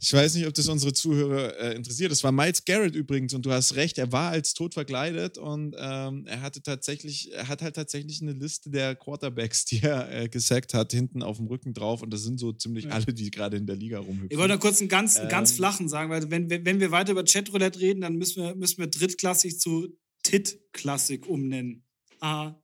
[0.00, 2.12] Ich weiß nicht, ob das unsere Zuhörer äh, interessiert.
[2.12, 5.74] Das war Miles Garrett übrigens und du hast recht, er war als tot verkleidet und
[5.78, 10.28] ähm, er hatte tatsächlich, er hat halt tatsächlich eine Liste der Quarterbacks, die er äh,
[10.28, 12.90] gesackt hat, hinten auf dem Rücken drauf und das sind so ziemlich ja.
[12.90, 14.28] alle, die gerade in der Liga rumhüpfen.
[14.30, 17.12] Ich wollte noch kurz einen ganz, ähm, ganz flachen sagen, weil wenn, wenn wir weiter
[17.12, 19.88] über Chatroulette reden, dann müssen wir, müssen wir drittklassig zu
[20.22, 21.82] Tit-Klassik umnennen.
[22.20, 22.60] Aha.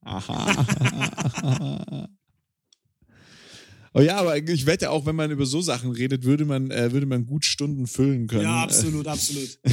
[0.00, 2.08] Aha.
[3.94, 6.92] Oh ja, aber ich wette auch, wenn man über so Sachen redet, würde man, äh,
[6.92, 8.42] würde man gut Stunden füllen können.
[8.42, 9.58] Ja, absolut, absolut.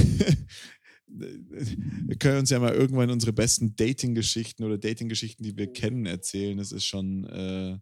[1.08, 6.58] wir können uns ja mal irgendwann unsere besten Dating-Geschichten oder Dating-Geschichten, die wir kennen, erzählen.
[6.58, 7.78] Das ist schon, äh,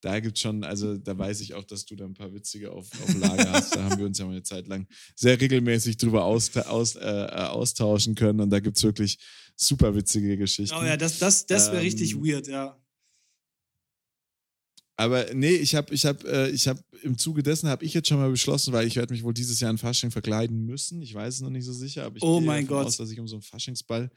[0.00, 2.70] da gibt es schon, also da weiß ich auch, dass du da ein paar witzige
[2.70, 3.74] auf, auf Lager hast.
[3.74, 7.00] Da haben wir uns ja mal eine Zeit lang sehr regelmäßig drüber aus, aus, äh,
[7.00, 9.18] austauschen können und da gibt es wirklich
[9.56, 10.76] super witzige Geschichten.
[10.80, 12.79] Oh ja, das, das, das wäre ähm, richtig weird, ja.
[15.00, 18.06] Aber nee, ich habe ich hab, äh, ich hab, im Zuge dessen habe ich jetzt
[18.06, 21.00] schon mal beschlossen, weil ich werde mich wohl dieses Jahr in Fasching verkleiden müssen.
[21.00, 23.10] Ich weiß es noch nicht so sicher, aber ich oh gehe mein davon aus, dass
[23.10, 24.10] ich um so einen Faschingsball,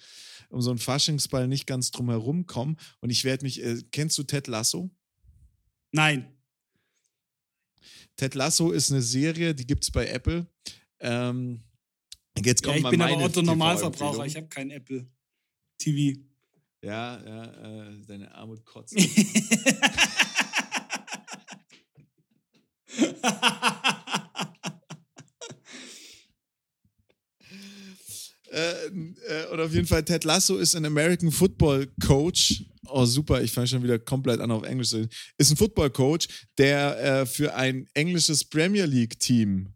[0.50, 2.76] um so einen Faschingsball nicht ganz drum herum komme.
[3.00, 4.90] Und ich werde mich, äh, kennst du Ted Lasso?
[5.94, 6.28] Nein.
[8.18, 10.48] Ted Lasso ist eine Serie, die gibt es bei Apple.
[11.00, 11.62] Ähm,
[12.44, 15.08] jetzt kommt ja, ich bin aber Otto Normalverbraucher, ich habe kein Apple
[15.78, 16.20] TV.
[16.82, 18.98] Ja, ja, äh, deine Armut kotzt.
[28.54, 32.64] Äh, äh, und auf jeden Fall, Ted Lasso ist ein American Football Coach.
[32.88, 34.94] Oh, super, ich fange schon wieder komplett an auf Englisch.
[34.94, 36.28] Ist ein Football Coach,
[36.60, 39.74] der äh, für ein englisches Premier League Team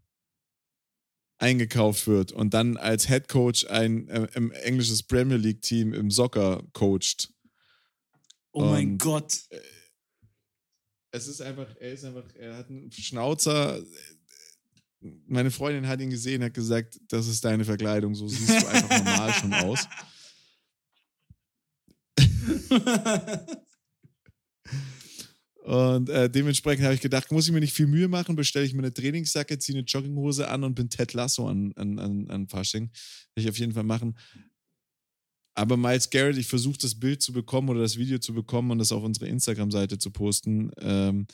[1.38, 4.28] eingekauft wird und dann als Head Coach ein äh,
[4.62, 7.32] englisches Premier League Team im Soccer coacht.
[8.52, 9.40] Oh und, mein Gott.
[11.18, 13.82] Es ist einfach, er ist einfach, er hat einen Schnauzer.
[15.26, 19.04] Meine Freundin hat ihn gesehen, hat gesagt, das ist deine Verkleidung, so siehst du einfach
[19.04, 19.88] normal schon aus.
[25.64, 28.72] Und äh, dementsprechend habe ich gedacht, muss ich mir nicht viel Mühe machen, bestelle ich
[28.72, 32.48] mir eine Trainingsjacke, ziehe eine Jogginghose an und bin Ted Lasso an, an, an, an
[32.48, 32.90] Fasching.
[33.34, 34.16] Will ich auf jeden Fall machen.
[35.58, 38.78] Aber Miles Garrett, ich versuche das Bild zu bekommen oder das Video zu bekommen und
[38.78, 40.70] das auf unsere Instagram-Seite zu posten.
[40.80, 41.26] Ähm,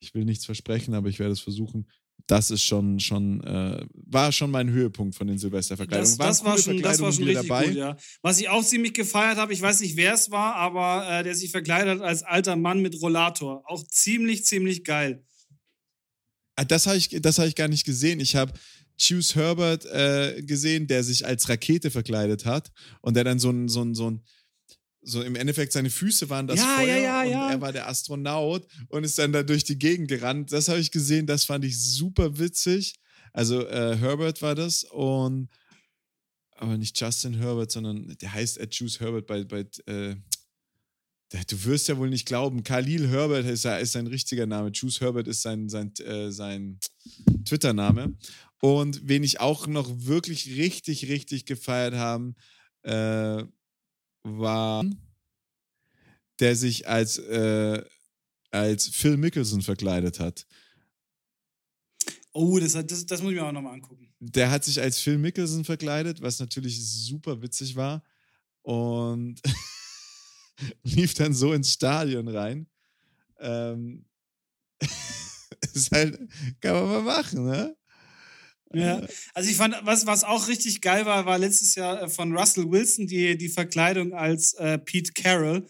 [0.00, 1.86] ich will nichts versprechen, aber ich werde es versuchen.
[2.26, 6.18] Das ist schon, schon, äh, war schon mein Höhepunkt von den Silvesterverkleidungen.
[6.18, 7.68] Das, das, war schon, das war schon richtig dabei.
[7.68, 7.96] gut, ja.
[8.20, 11.34] Was ich auch ziemlich gefeiert habe, ich weiß nicht, wer es war, aber äh, der
[11.34, 13.62] sich verkleidet hat als alter Mann mit Rollator.
[13.64, 15.24] Auch ziemlich, ziemlich geil.
[16.56, 18.20] Ah, das habe ich, hab ich gar nicht gesehen.
[18.20, 18.52] Ich habe
[19.00, 23.68] Choose Herbert äh, gesehen, der sich als Rakete verkleidet hat und der dann so ein,
[23.68, 24.22] so ein, so ein
[25.02, 27.88] so im Endeffekt seine Füße waren das ja, Feuer ja, ja, und er war der
[27.88, 30.52] Astronaut und ist dann da durch die Gegend gerannt.
[30.52, 32.96] Das habe ich gesehen, das fand ich super witzig.
[33.32, 35.48] Also äh, Herbert war das und
[36.56, 40.16] aber nicht Justin Herbert, sondern der heißt Ed Herbert bei, bei äh,
[41.30, 44.72] du wirst ja wohl nicht glauben, Khalil Herbert ist, ist sein richtiger Name.
[44.72, 46.78] Choose Herbert ist sein, sein, äh, sein
[47.44, 48.16] Twitter-Name.
[48.60, 52.34] Und wen ich auch noch wirklich richtig, richtig gefeiert haben,
[52.82, 53.44] äh,
[54.22, 54.84] war,
[56.40, 57.82] der sich als, äh,
[58.50, 60.46] als Phil Mickelson verkleidet hat.
[62.32, 64.12] Oh, das, das, das muss ich mir auch nochmal angucken.
[64.20, 68.02] Der hat sich als Phil Mickelson verkleidet, was natürlich super witzig war.
[68.62, 69.40] Und
[70.82, 72.66] lief dann so ins Stadion rein.
[73.38, 74.04] Ähm,
[75.74, 76.18] ist halt,
[76.60, 77.76] kann man mal machen, ne?
[78.72, 79.02] Ja,
[79.34, 82.70] also ich fand, was, was auch richtig geil war, war letztes Jahr äh, von Russell
[82.70, 85.66] Wilson die, die Verkleidung als äh, Pete Carroll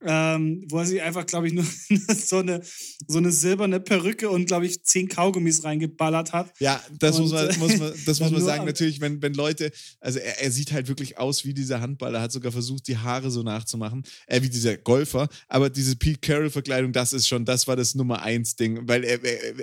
[0.00, 1.64] ähm, wo er sich einfach, glaube ich, nur
[2.16, 2.60] so eine,
[3.06, 6.52] so eine silberne Perücke und, glaube ich, zehn Kaugummis reingeballert hat.
[6.60, 8.64] Ja, das und, muss man, muss man, das muss man sagen.
[8.64, 12.32] Natürlich, wenn, wenn Leute, also er, er sieht halt wirklich aus wie dieser Handballer, hat
[12.32, 15.28] sogar versucht, die Haare so nachzumachen, äh, wie dieser Golfer.
[15.48, 19.22] Aber diese Pete Carroll-Verkleidung, das ist schon, das war das Nummer eins Ding, weil er,
[19.24, 19.54] er,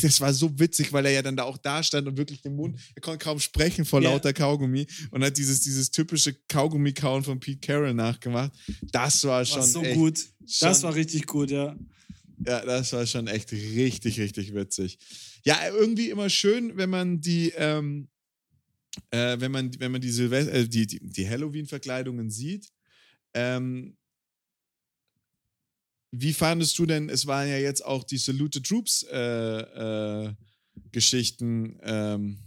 [0.00, 2.56] das war so witzig, weil er ja dann da auch da stand und wirklich den
[2.56, 4.12] Mund, er konnte kaum sprechen vor yeah.
[4.12, 8.52] lauter Kaugummi und hat dieses, dieses typische Kaugummi-Kauen von Pete Carroll nachgemacht.
[8.90, 9.58] Das war schon.
[9.58, 10.28] Was so echt, gut.
[10.60, 11.76] Das war richtig gut, ja.
[12.46, 14.98] Ja, das war schon echt richtig, richtig witzig.
[15.44, 18.08] Ja, irgendwie immer schön, wenn man die, ähm,
[19.10, 22.68] äh, wenn man, wenn man die, Silvester, äh, die, die, die Halloween-Verkleidungen sieht.
[23.34, 23.96] Ähm,
[26.10, 30.34] wie fandest du denn, es waren ja jetzt auch die Salute Troops äh, äh,
[30.90, 32.38] Geschichten ähm,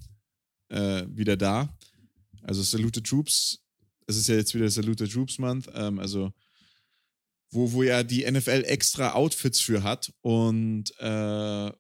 [0.70, 1.76] äh, wieder da.
[2.44, 3.60] Also Salute Troops,
[4.06, 6.32] es ist ja jetzt wieder Salute Troops Month, ähm, also
[7.52, 11.72] wo, wo ja die NFL extra Outfits für hat und äh,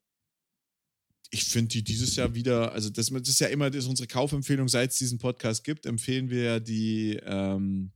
[1.31, 4.67] ich finde die dieses Jahr wieder, also das, das ist ja immer das unsere Kaufempfehlung,
[4.67, 7.91] seit es diesen Podcast gibt, empfehlen wir ja die, ähm,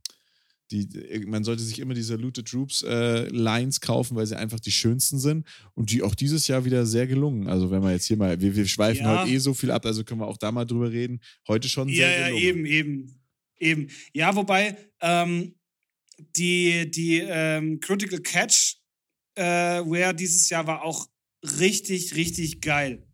[0.70, 0.86] die,
[1.26, 5.18] man sollte sich immer diese Looted Troops äh, Lines kaufen, weil sie einfach die schönsten
[5.18, 7.48] sind und die auch dieses Jahr wieder sehr gelungen.
[7.48, 9.20] Also wenn wir jetzt hier mal, wir, wir schweifen ja.
[9.20, 11.20] heute eh so viel ab, also können wir auch da mal drüber reden.
[11.48, 12.42] Heute schon ja, sehr gelungen.
[12.42, 13.20] Ja, eben, eben,
[13.58, 13.88] eben.
[14.12, 15.54] Ja, wobei ähm,
[16.36, 18.76] die, die ähm, Critical Catch
[19.36, 21.06] äh, Ware dieses Jahr war auch
[21.58, 23.06] richtig, richtig geil.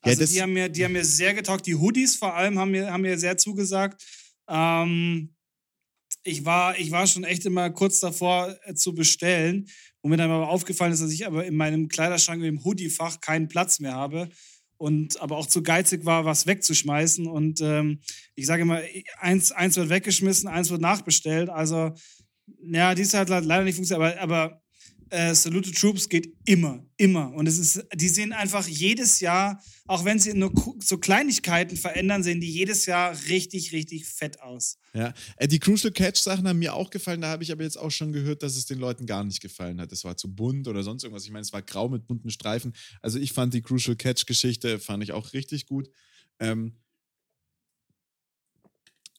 [0.00, 1.66] Also ja, die, haben mir, die haben mir sehr getaugt.
[1.66, 4.02] Die Hoodies vor allem haben mir, haben mir sehr zugesagt.
[4.48, 5.34] Ähm,
[6.22, 9.68] ich, war, ich war schon echt immer kurz davor äh, zu bestellen,
[10.02, 13.48] wo mir dann aber aufgefallen ist, dass ich aber in meinem Kleiderschrank im Hoodie-Fach keinen
[13.48, 14.28] Platz mehr habe
[14.78, 17.26] und aber auch zu geizig war, was wegzuschmeißen.
[17.26, 18.00] Und ähm,
[18.36, 18.80] ich sage immer,
[19.18, 21.50] eins, eins wird weggeschmissen, eins wird nachbestellt.
[21.50, 21.92] Also,
[22.62, 24.62] ja, dies hat leider nicht funktioniert, aber, aber
[25.10, 27.32] äh, Salute Troops geht immer, immer.
[27.32, 32.22] Und es ist, die sehen einfach jedes Jahr, auch wenn sie nur so Kleinigkeiten verändern,
[32.22, 34.78] sehen die jedes Jahr richtig, richtig fett aus.
[34.92, 37.20] Ja, äh, die Crucial Catch Sachen haben mir auch gefallen.
[37.20, 39.80] Da habe ich aber jetzt auch schon gehört, dass es den Leuten gar nicht gefallen
[39.80, 39.92] hat.
[39.92, 41.24] Es war zu bunt oder sonst irgendwas.
[41.24, 42.74] Ich meine, es war grau mit bunten Streifen.
[43.00, 45.88] Also ich fand die Crucial Catch Geschichte fand ich auch richtig gut.
[46.40, 46.74] Ähm,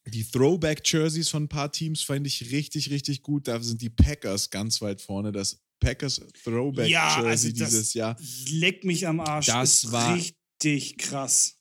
[0.10, 3.48] die Throwback-Jerseys von ein paar Teams fand ich richtig, richtig gut.
[3.48, 5.32] Da sind die Packers ganz weit vorne.
[5.32, 8.18] Das Packers Throwback ja, Jersey also dieses Jahr.
[8.52, 9.48] Leck mich am Arsch.
[9.48, 11.58] Das ist war richtig krass.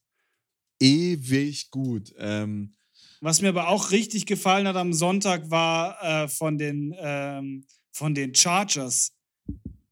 [0.81, 2.15] Ewig gut.
[2.19, 2.77] Ähm,
[3.21, 8.15] Was mir aber auch richtig gefallen hat am Sonntag war äh, von, den, ähm, von
[8.15, 9.13] den Chargers.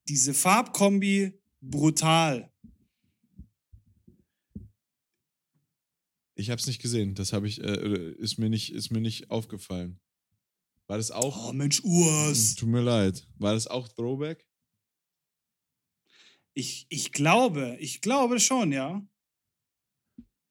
[0.08, 2.52] Diese Farbkombi brutal.
[6.36, 7.14] Ich habe es nicht gesehen.
[7.14, 9.98] Das habe ich äh, ist mir nicht ist mir nicht aufgefallen.
[10.86, 11.48] War das auch?
[11.48, 12.50] Oh Mensch, Urs.
[12.50, 13.26] Hm, tut mir leid.
[13.36, 14.46] War das auch Throwback?
[16.54, 19.06] Ich, ich glaube, ich glaube schon, ja.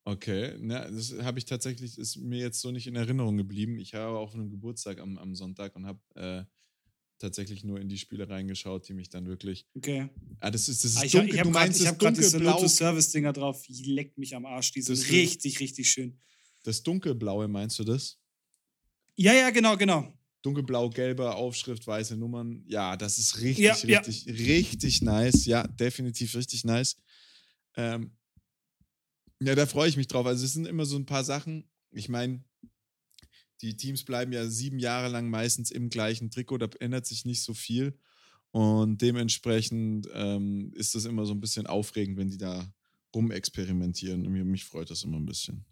[0.08, 3.80] Okay, na, das habe ich tatsächlich, ist mir jetzt so nicht in Erinnerung geblieben.
[3.80, 6.43] Ich habe auch einen Geburtstag am, am Sonntag und habe äh,
[7.26, 9.66] tatsächlich nur in die Spiele reingeschaut, die mich dann wirklich.
[9.76, 10.10] Okay.
[10.40, 11.36] Ah, das ist, das ist ah, ich, dunkel.
[11.36, 13.64] Ich du meinst, ich habe gerade diese Lotus Service Dinger drauf.
[13.68, 14.72] Die leckt mich am Arsch.
[14.72, 16.20] Die sind das richtig, richtig schön.
[16.64, 18.18] Das dunkelblaue meinst du das?
[19.16, 20.14] Ja, ja, genau, genau
[20.46, 22.64] dunkelblau-gelbe Aufschrift, weiße Nummern.
[22.68, 24.34] Ja, das ist richtig, ja, richtig, ja.
[24.34, 25.46] richtig nice.
[25.46, 26.98] Ja, definitiv richtig nice.
[27.76, 28.16] Ähm,
[29.42, 30.26] ja, da freue ich mich drauf.
[30.28, 31.68] Also es sind immer so ein paar Sachen.
[31.92, 32.44] Ich meine,
[33.62, 37.41] die Teams bleiben ja sieben Jahre lang meistens im gleichen Trikot, da ändert sich nicht
[37.41, 37.98] so viel.
[38.52, 42.72] Und dementsprechend ähm, ist das immer so ein bisschen aufregend, wenn die da
[43.13, 44.26] rumexperimentieren.
[44.26, 45.65] Und mich freut das immer ein bisschen.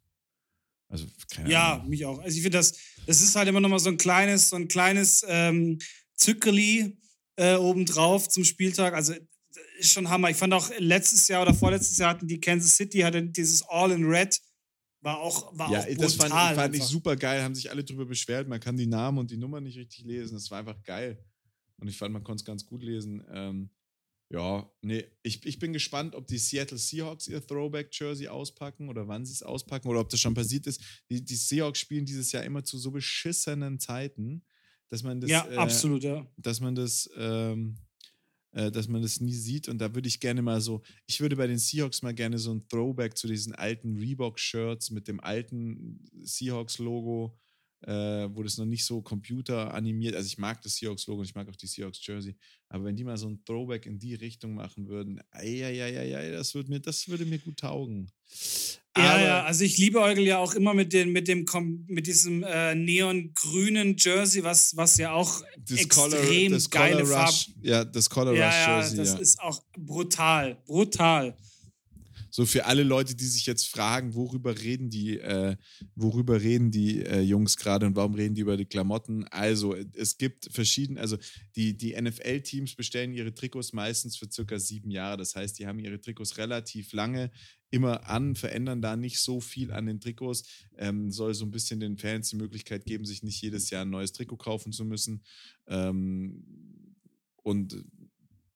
[0.90, 1.90] Also, keine ja, Ahnung.
[1.90, 2.20] mich auch.
[2.20, 2.74] Also ich finde, das,
[3.08, 5.80] das ist halt immer noch mal so ein kleines, so ein kleines ähm,
[6.16, 6.98] Zückerli
[7.36, 8.94] äh, obendrauf zum Spieltag.
[8.94, 9.14] Also
[9.80, 10.30] ist schon Hammer.
[10.30, 13.92] Ich fand auch letztes Jahr oder vorletztes Jahr hatten die Kansas City hatte dieses All
[13.92, 14.40] in Red.
[15.04, 15.98] War auch, war ja, auch brutal.
[15.98, 17.44] das fand, fand ich super geil.
[17.44, 18.48] Haben sich alle drüber beschwert.
[18.48, 20.36] Man kann die Namen und die Nummer nicht richtig lesen.
[20.36, 21.22] Das war einfach geil.
[21.78, 23.22] Und ich fand, man konnte es ganz gut lesen.
[23.30, 23.70] Ähm,
[24.30, 29.26] ja, nee, ich, ich bin gespannt, ob die Seattle Seahawks ihr Throwback-Jersey auspacken oder wann
[29.26, 30.82] sie es auspacken oder ob das schon passiert ist.
[31.10, 34.44] Die, die Seahawks spielen dieses Jahr immer zu so beschissenen Zeiten,
[34.88, 35.30] dass man das.
[35.30, 36.26] Ja, äh, absolut, ja.
[36.38, 37.10] Dass man das.
[37.18, 37.76] Ähm,
[38.54, 41.36] äh, dass man das nie sieht und da würde ich gerne mal so, ich würde
[41.36, 46.04] bei den Seahawks mal gerne so ein Throwback zu diesen alten Reebok-Shirts mit dem alten
[46.22, 47.38] Seahawks-Logo
[47.86, 51.50] äh, wo das noch nicht so computeranimiert, also ich mag das Seahawks-Logo und ich mag
[51.50, 52.36] auch die Seahawks-Jersey,
[52.70, 56.70] aber wenn die mal so ein Throwback in die Richtung machen würden, ei, das, würde
[56.70, 58.10] mir, das würde mir gut taugen.
[58.96, 61.46] Ja, ja, also ich liebe Eugel ja auch immer mit, den, mit, dem,
[61.88, 67.34] mit diesem äh, neongrünen Jersey, was, was ja auch das extrem Color, geile Farbe.
[67.62, 68.98] Ja, das Color ja, Rush Jersey.
[68.98, 69.20] Ja, das ja.
[69.20, 71.36] ist auch brutal, brutal
[72.36, 75.56] so für alle Leute, die sich jetzt fragen, worüber reden die, äh,
[75.94, 79.26] worüber reden die äh, Jungs gerade und warum reden die über die Klamotten?
[79.26, 81.18] Also es gibt verschiedene, also
[81.56, 85.18] die, die NFL-Teams bestellen ihre Trikots meistens für circa sieben Jahre.
[85.18, 87.30] Das heißt, die haben ihre Trikots relativ lange
[87.70, 90.44] immer an, verändern da nicht so viel an den Trikots.
[90.80, 93.92] Ähm, soll so ein bisschen den Fans die Möglichkeit geben, sich nicht jedes Jahr ein
[93.92, 95.24] neues Trikot kaufen zu müssen.
[95.68, 96.44] Ähm,
[97.44, 97.86] und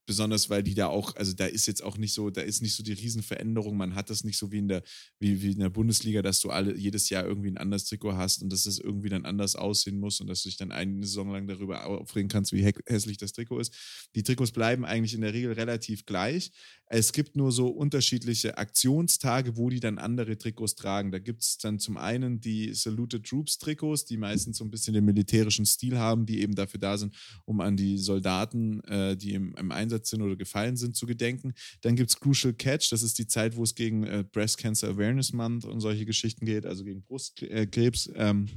[0.07, 2.73] besonders weil die da auch, also da ist jetzt auch nicht so, da ist nicht
[2.73, 3.77] so die Riesenveränderung.
[3.77, 4.81] Man hat das nicht so wie in der,
[5.19, 8.41] wie, wie in der Bundesliga, dass du alle jedes Jahr irgendwie ein anderes Trikot hast
[8.41, 11.29] und dass es irgendwie dann anders aussehen muss und dass du dich dann eine Saison
[11.29, 13.73] lang darüber aufregen kannst, wie hässlich das Trikot ist.
[14.15, 16.51] Die Trikots bleiben eigentlich in der Regel relativ gleich.
[16.89, 21.11] Es gibt nur so unterschiedliche Aktionstage, wo die dann andere Trikots tragen.
[21.11, 24.93] Da gibt es dann zum einen die Saluted Troops Trikots, die meistens so ein bisschen
[24.93, 29.33] den militärischen Stil haben, die eben dafür da sind, um an die Soldaten, äh, die
[29.33, 31.53] im, im Einsatz sind oder gefallen sind, zu gedenken.
[31.81, 34.89] Dann gibt es Crucial Catch, das ist die Zeit, wo es gegen äh, Breast Cancer
[34.89, 38.47] Awareness Month und solche Geschichten geht, also gegen Brustkrebs ähm,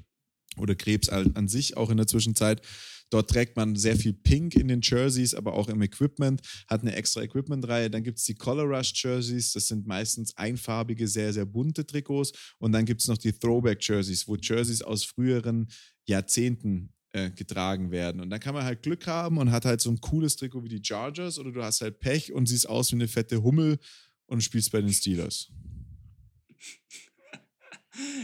[0.56, 2.62] oder Krebs an, an sich auch in der Zwischenzeit.
[3.10, 6.94] Dort trägt man sehr viel Pink in den Jerseys, aber auch im Equipment, hat eine
[6.94, 7.90] extra Equipment-Reihe.
[7.90, 12.32] Dann gibt es die Color Rush Jerseys, das sind meistens einfarbige, sehr, sehr bunte Trikots.
[12.58, 15.68] Und dann gibt es noch die Throwback Jerseys, wo Jerseys aus früheren
[16.06, 18.20] Jahrzehnten äh, getragen werden.
[18.20, 20.68] Und dann kann man halt Glück haben und hat halt so ein cooles Trikot wie
[20.68, 23.78] die Chargers oder du hast halt Pech und siehst aus wie eine fette Hummel
[24.26, 25.50] und spielst bei den Steelers.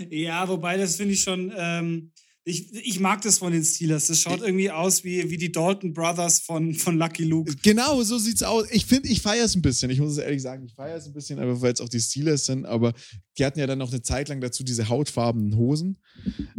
[0.09, 1.53] Ja, wobei das finde ich schon.
[1.55, 2.12] Ähm,
[2.45, 4.07] ich, ich mag das von den Steelers.
[4.07, 7.53] Das schaut irgendwie aus wie, wie die Dalton Brothers von, von Lucky Luke.
[7.61, 8.70] Genau, so sieht's aus.
[8.70, 9.91] Ich finde, ich feiere es ein bisschen.
[9.91, 12.01] Ich muss es ehrlich sagen, ich feiere es ein bisschen, aber weil es auch die
[12.01, 12.64] Steelers sind.
[12.64, 12.95] Aber
[13.37, 15.99] die hatten ja dann noch eine Zeit lang dazu diese hautfarbenen Hosen.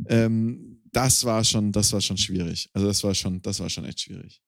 [0.09, 2.71] Ähm, das war schon, das war schon schwierig.
[2.73, 4.41] Also das war schon, das war schon echt schwierig.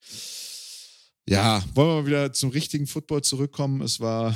[1.27, 3.81] Ja, wollen wir mal wieder zum richtigen Football zurückkommen.
[3.81, 4.35] Es war,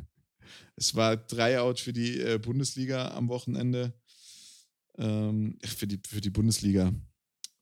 [0.76, 3.92] es war Tryout für die äh, Bundesliga am Wochenende.
[4.96, 6.94] Ähm, für, die, für die Bundesliga.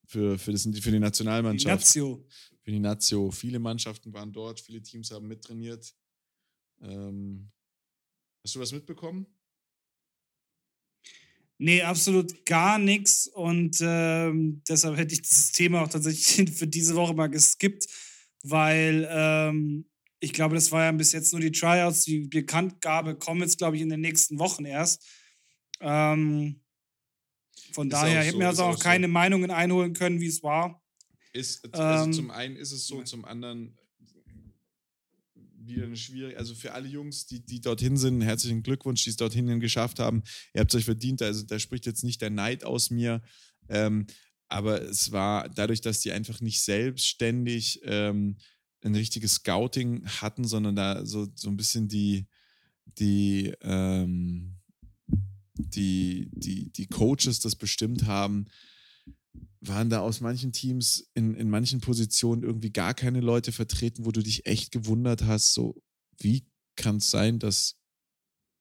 [0.07, 1.65] Für, für, das, für die Nationalmannschaft.
[1.65, 2.27] Die Nazio.
[2.61, 3.31] Für die Nazio.
[3.31, 5.95] Viele Mannschaften waren dort, viele Teams haben mittrainiert.
[6.83, 7.51] Ähm,
[8.45, 9.27] hast du was mitbekommen?
[11.63, 13.29] Nee, absolut gar nichts.
[13.29, 17.87] Und ähm, deshalb hätte ich dieses Thema auch tatsächlich für diese Woche mal geskippt,
[18.43, 19.89] weil ähm,
[20.19, 22.03] ich glaube, das war ja bis jetzt nur die Tryouts.
[22.03, 25.07] Die Bekanntgabe kommen jetzt, glaube ich, in den nächsten Wochen erst.
[25.81, 26.61] Ähm,
[27.73, 29.13] von ist daher hätte so, mir also auch, auch keine so.
[29.13, 30.83] Meinungen einholen können, wie es war.
[31.33, 33.79] Ist, also ähm, zum einen ist es so, zum anderen
[35.75, 39.17] wieder eine schwierige, also für alle Jungs, die, die dorthin sind, herzlichen Glückwunsch, die es
[39.17, 40.23] dorthin geschafft haben.
[40.55, 43.23] Ihr habt es euch verdient, also da spricht jetzt nicht der Neid aus mir.
[43.69, 44.07] Ähm,
[44.49, 48.37] aber es war dadurch, dass die einfach nicht selbstständig ähm,
[48.83, 52.27] ein richtiges Scouting hatten, sondern da so, so ein bisschen die,
[52.99, 54.59] die, ähm,
[55.55, 58.47] die, die, die Coaches das bestimmt haben,
[59.65, 64.11] waren da aus manchen Teams in, in manchen Positionen irgendwie gar keine Leute vertreten, wo
[64.11, 65.81] du dich echt gewundert hast, so
[66.19, 66.47] wie
[66.77, 67.77] kann es sein, dass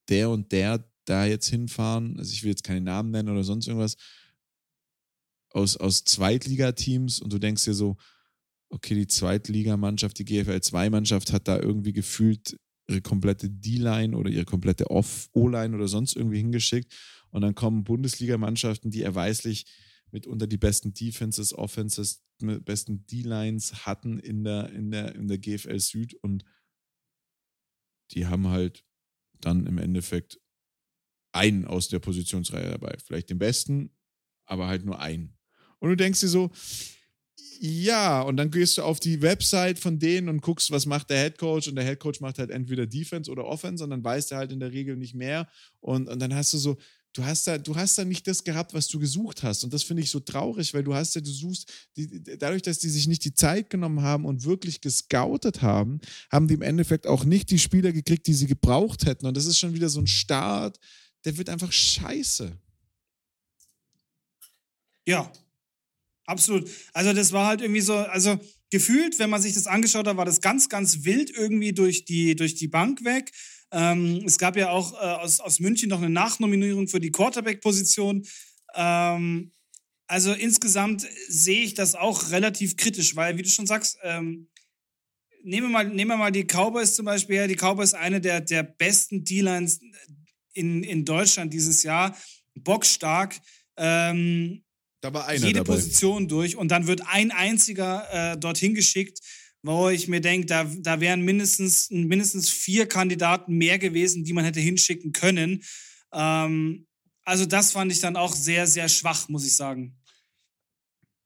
[0.09, 3.67] der und der da jetzt hinfahren, also ich will jetzt keine Namen nennen oder sonst
[3.67, 3.95] irgendwas,
[5.49, 7.97] aus, aus Zweitligateams und du denkst dir so,
[8.69, 14.85] okay, die Zweitligamannschaft, die GFL-2-Mannschaft hat da irgendwie gefühlt ihre komplette D-Line oder ihre komplette
[14.89, 16.93] O-Line oder sonst irgendwie hingeschickt
[17.31, 19.65] und dann kommen Bundesligamannschaften, die erweislich
[20.13, 25.79] mitunter die besten Defenses, Offenses, besten D-Lines hatten in der, in, der, in der GFL
[25.79, 26.43] Süd und
[28.11, 28.85] die haben halt
[29.39, 30.39] dann im Endeffekt
[31.31, 32.97] einen aus der Positionsreihe dabei.
[33.03, 33.91] Vielleicht den besten,
[34.45, 35.37] aber halt nur einen.
[35.79, 36.51] Und du denkst dir so,
[37.63, 41.21] ja, und dann gehst du auf die Website von denen und guckst, was macht der
[41.23, 44.31] Head Coach und der Head Coach macht halt entweder Defense oder Offense und dann weiß
[44.31, 45.47] er halt in der Regel nicht mehr
[45.79, 46.77] und, und dann hast du so,
[47.13, 49.63] du hast da, du hast da nicht das gehabt, was du gesucht hast.
[49.63, 52.79] Und das finde ich so traurig, weil du hast ja, du suchst, die, dadurch, dass
[52.79, 55.99] die sich nicht die Zeit genommen haben und wirklich gescoutet haben,
[56.31, 59.25] haben die im Endeffekt auch nicht die Spieler gekriegt, die sie gebraucht hätten.
[59.25, 60.79] Und das ist schon wieder so ein Start,
[61.25, 62.57] der wird einfach scheiße.
[65.05, 65.31] Ja,
[66.25, 66.69] absolut.
[66.93, 68.39] Also das war halt irgendwie so, also
[68.69, 72.35] gefühlt, wenn man sich das angeschaut hat, war das ganz, ganz wild irgendwie durch die,
[72.35, 73.31] durch die Bank weg.
[73.71, 78.25] Ähm, es gab ja auch äh, aus, aus München noch eine Nachnominierung für die Quarterback-Position.
[78.75, 79.51] Ähm,
[80.07, 84.49] also insgesamt sehe ich das auch relativ kritisch, weil, wie du schon sagst, ähm,
[85.43, 87.47] nehmen, wir mal, nehmen wir mal die Cowboys zum Beispiel her.
[87.47, 89.79] Die Cowboys eine der, der besten D-Lines
[90.53, 92.17] in, in Deutschland dieses Jahr.
[92.55, 93.39] Bockstark.
[93.77, 94.63] Ähm,
[95.01, 95.75] da war einer jede dabei.
[95.75, 99.19] Position durch und dann wird ein einziger äh, dorthin geschickt
[99.63, 104.45] wo ich mir denke, da, da wären mindestens, mindestens vier Kandidaten mehr gewesen, die man
[104.45, 105.63] hätte hinschicken können.
[106.11, 106.87] Ähm,
[107.23, 109.97] also das fand ich dann auch sehr, sehr schwach, muss ich sagen.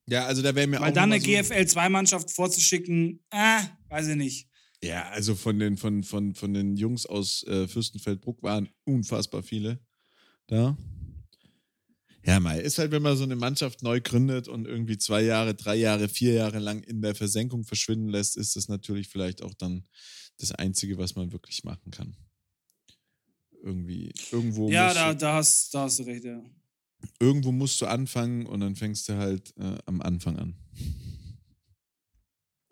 [0.07, 0.85] Ja, also da wäre mir Weil auch.
[0.87, 4.49] Weil dann eine so GFL-2-Mannschaft vorzuschicken, äh, weiß ich nicht.
[4.83, 9.79] Ja, also von den, von, von, von den Jungs aus äh, Fürstenfeldbruck waren unfassbar viele
[10.47, 10.77] da.
[12.25, 15.53] Ja, mal ist halt, wenn man so eine Mannschaft neu gründet und irgendwie zwei Jahre,
[15.53, 19.53] drei Jahre, vier Jahre lang in der Versenkung verschwinden lässt, ist das natürlich vielleicht auch
[19.53, 19.85] dann
[20.39, 22.17] das Einzige, was man wirklich machen kann.
[23.61, 24.71] Irgendwie, irgendwo.
[24.71, 26.41] Ja, da, da, hast, da hast du recht, ja.
[27.19, 30.55] Irgendwo musst du anfangen und dann fängst du halt äh, am Anfang an.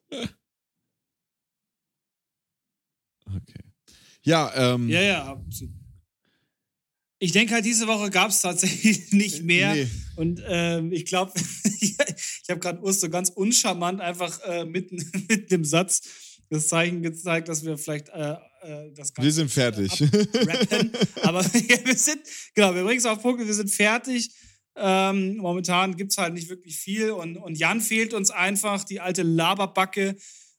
[3.27, 3.61] okay.
[4.23, 4.89] Ja, ähm.
[4.89, 5.82] Ja, ja, absolut.
[7.23, 9.75] Ich denke halt, diese Woche gab es tatsächlich nicht mehr.
[9.75, 9.87] Nee.
[10.17, 11.31] Und ähm, ich glaube,
[11.79, 11.95] ich
[12.49, 14.97] habe gerade Urs so ganz uncharmant einfach äh, mitten,
[15.29, 16.01] mitten im Satz
[16.49, 19.25] das Zeichen gezeigt, dass wir vielleicht äh, äh, das Ganze.
[19.25, 20.01] Wir sind fertig.
[20.01, 20.91] Rappen.
[21.21, 22.19] Aber ja, wir sind,
[22.55, 24.29] genau, wir bringen es auf Punkt, wir sind fertig.
[24.75, 28.99] Ähm, momentan gibt es halt nicht wirklich viel und, und Jan fehlt uns einfach, die
[28.99, 30.17] alte Laberbacke.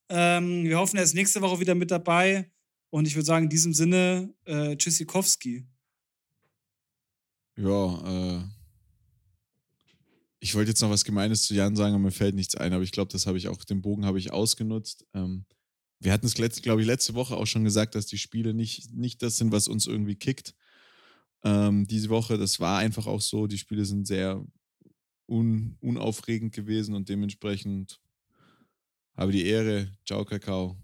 [0.09, 2.51] Ähm, wir hoffen, er ist nächste Woche wieder mit dabei.
[2.89, 5.67] Und ich würde sagen, in diesem Sinne, äh, Tschüssikowski.
[7.57, 8.43] Ja, äh,
[10.41, 12.83] ich wollte jetzt noch was Gemeines zu Jan sagen, aber mir fällt nichts ein, aber
[12.83, 15.07] ich glaube, das habe ich auch, den Bogen habe ich ausgenutzt.
[15.15, 15.47] Ähm,
[16.01, 19.23] wir hatten es, glaube ich, letzte Woche auch schon gesagt, dass die Spiele nicht, nicht
[19.23, 20.55] das sind, was uns irgendwie kickt.
[21.45, 23.47] Ähm, diese Woche, das war einfach auch so.
[23.47, 24.45] Die Spiele sind sehr
[25.27, 28.01] un, unaufregend gewesen und dementsprechend
[29.17, 29.91] habe die Ehre.
[30.05, 30.77] Ciao, Kakao.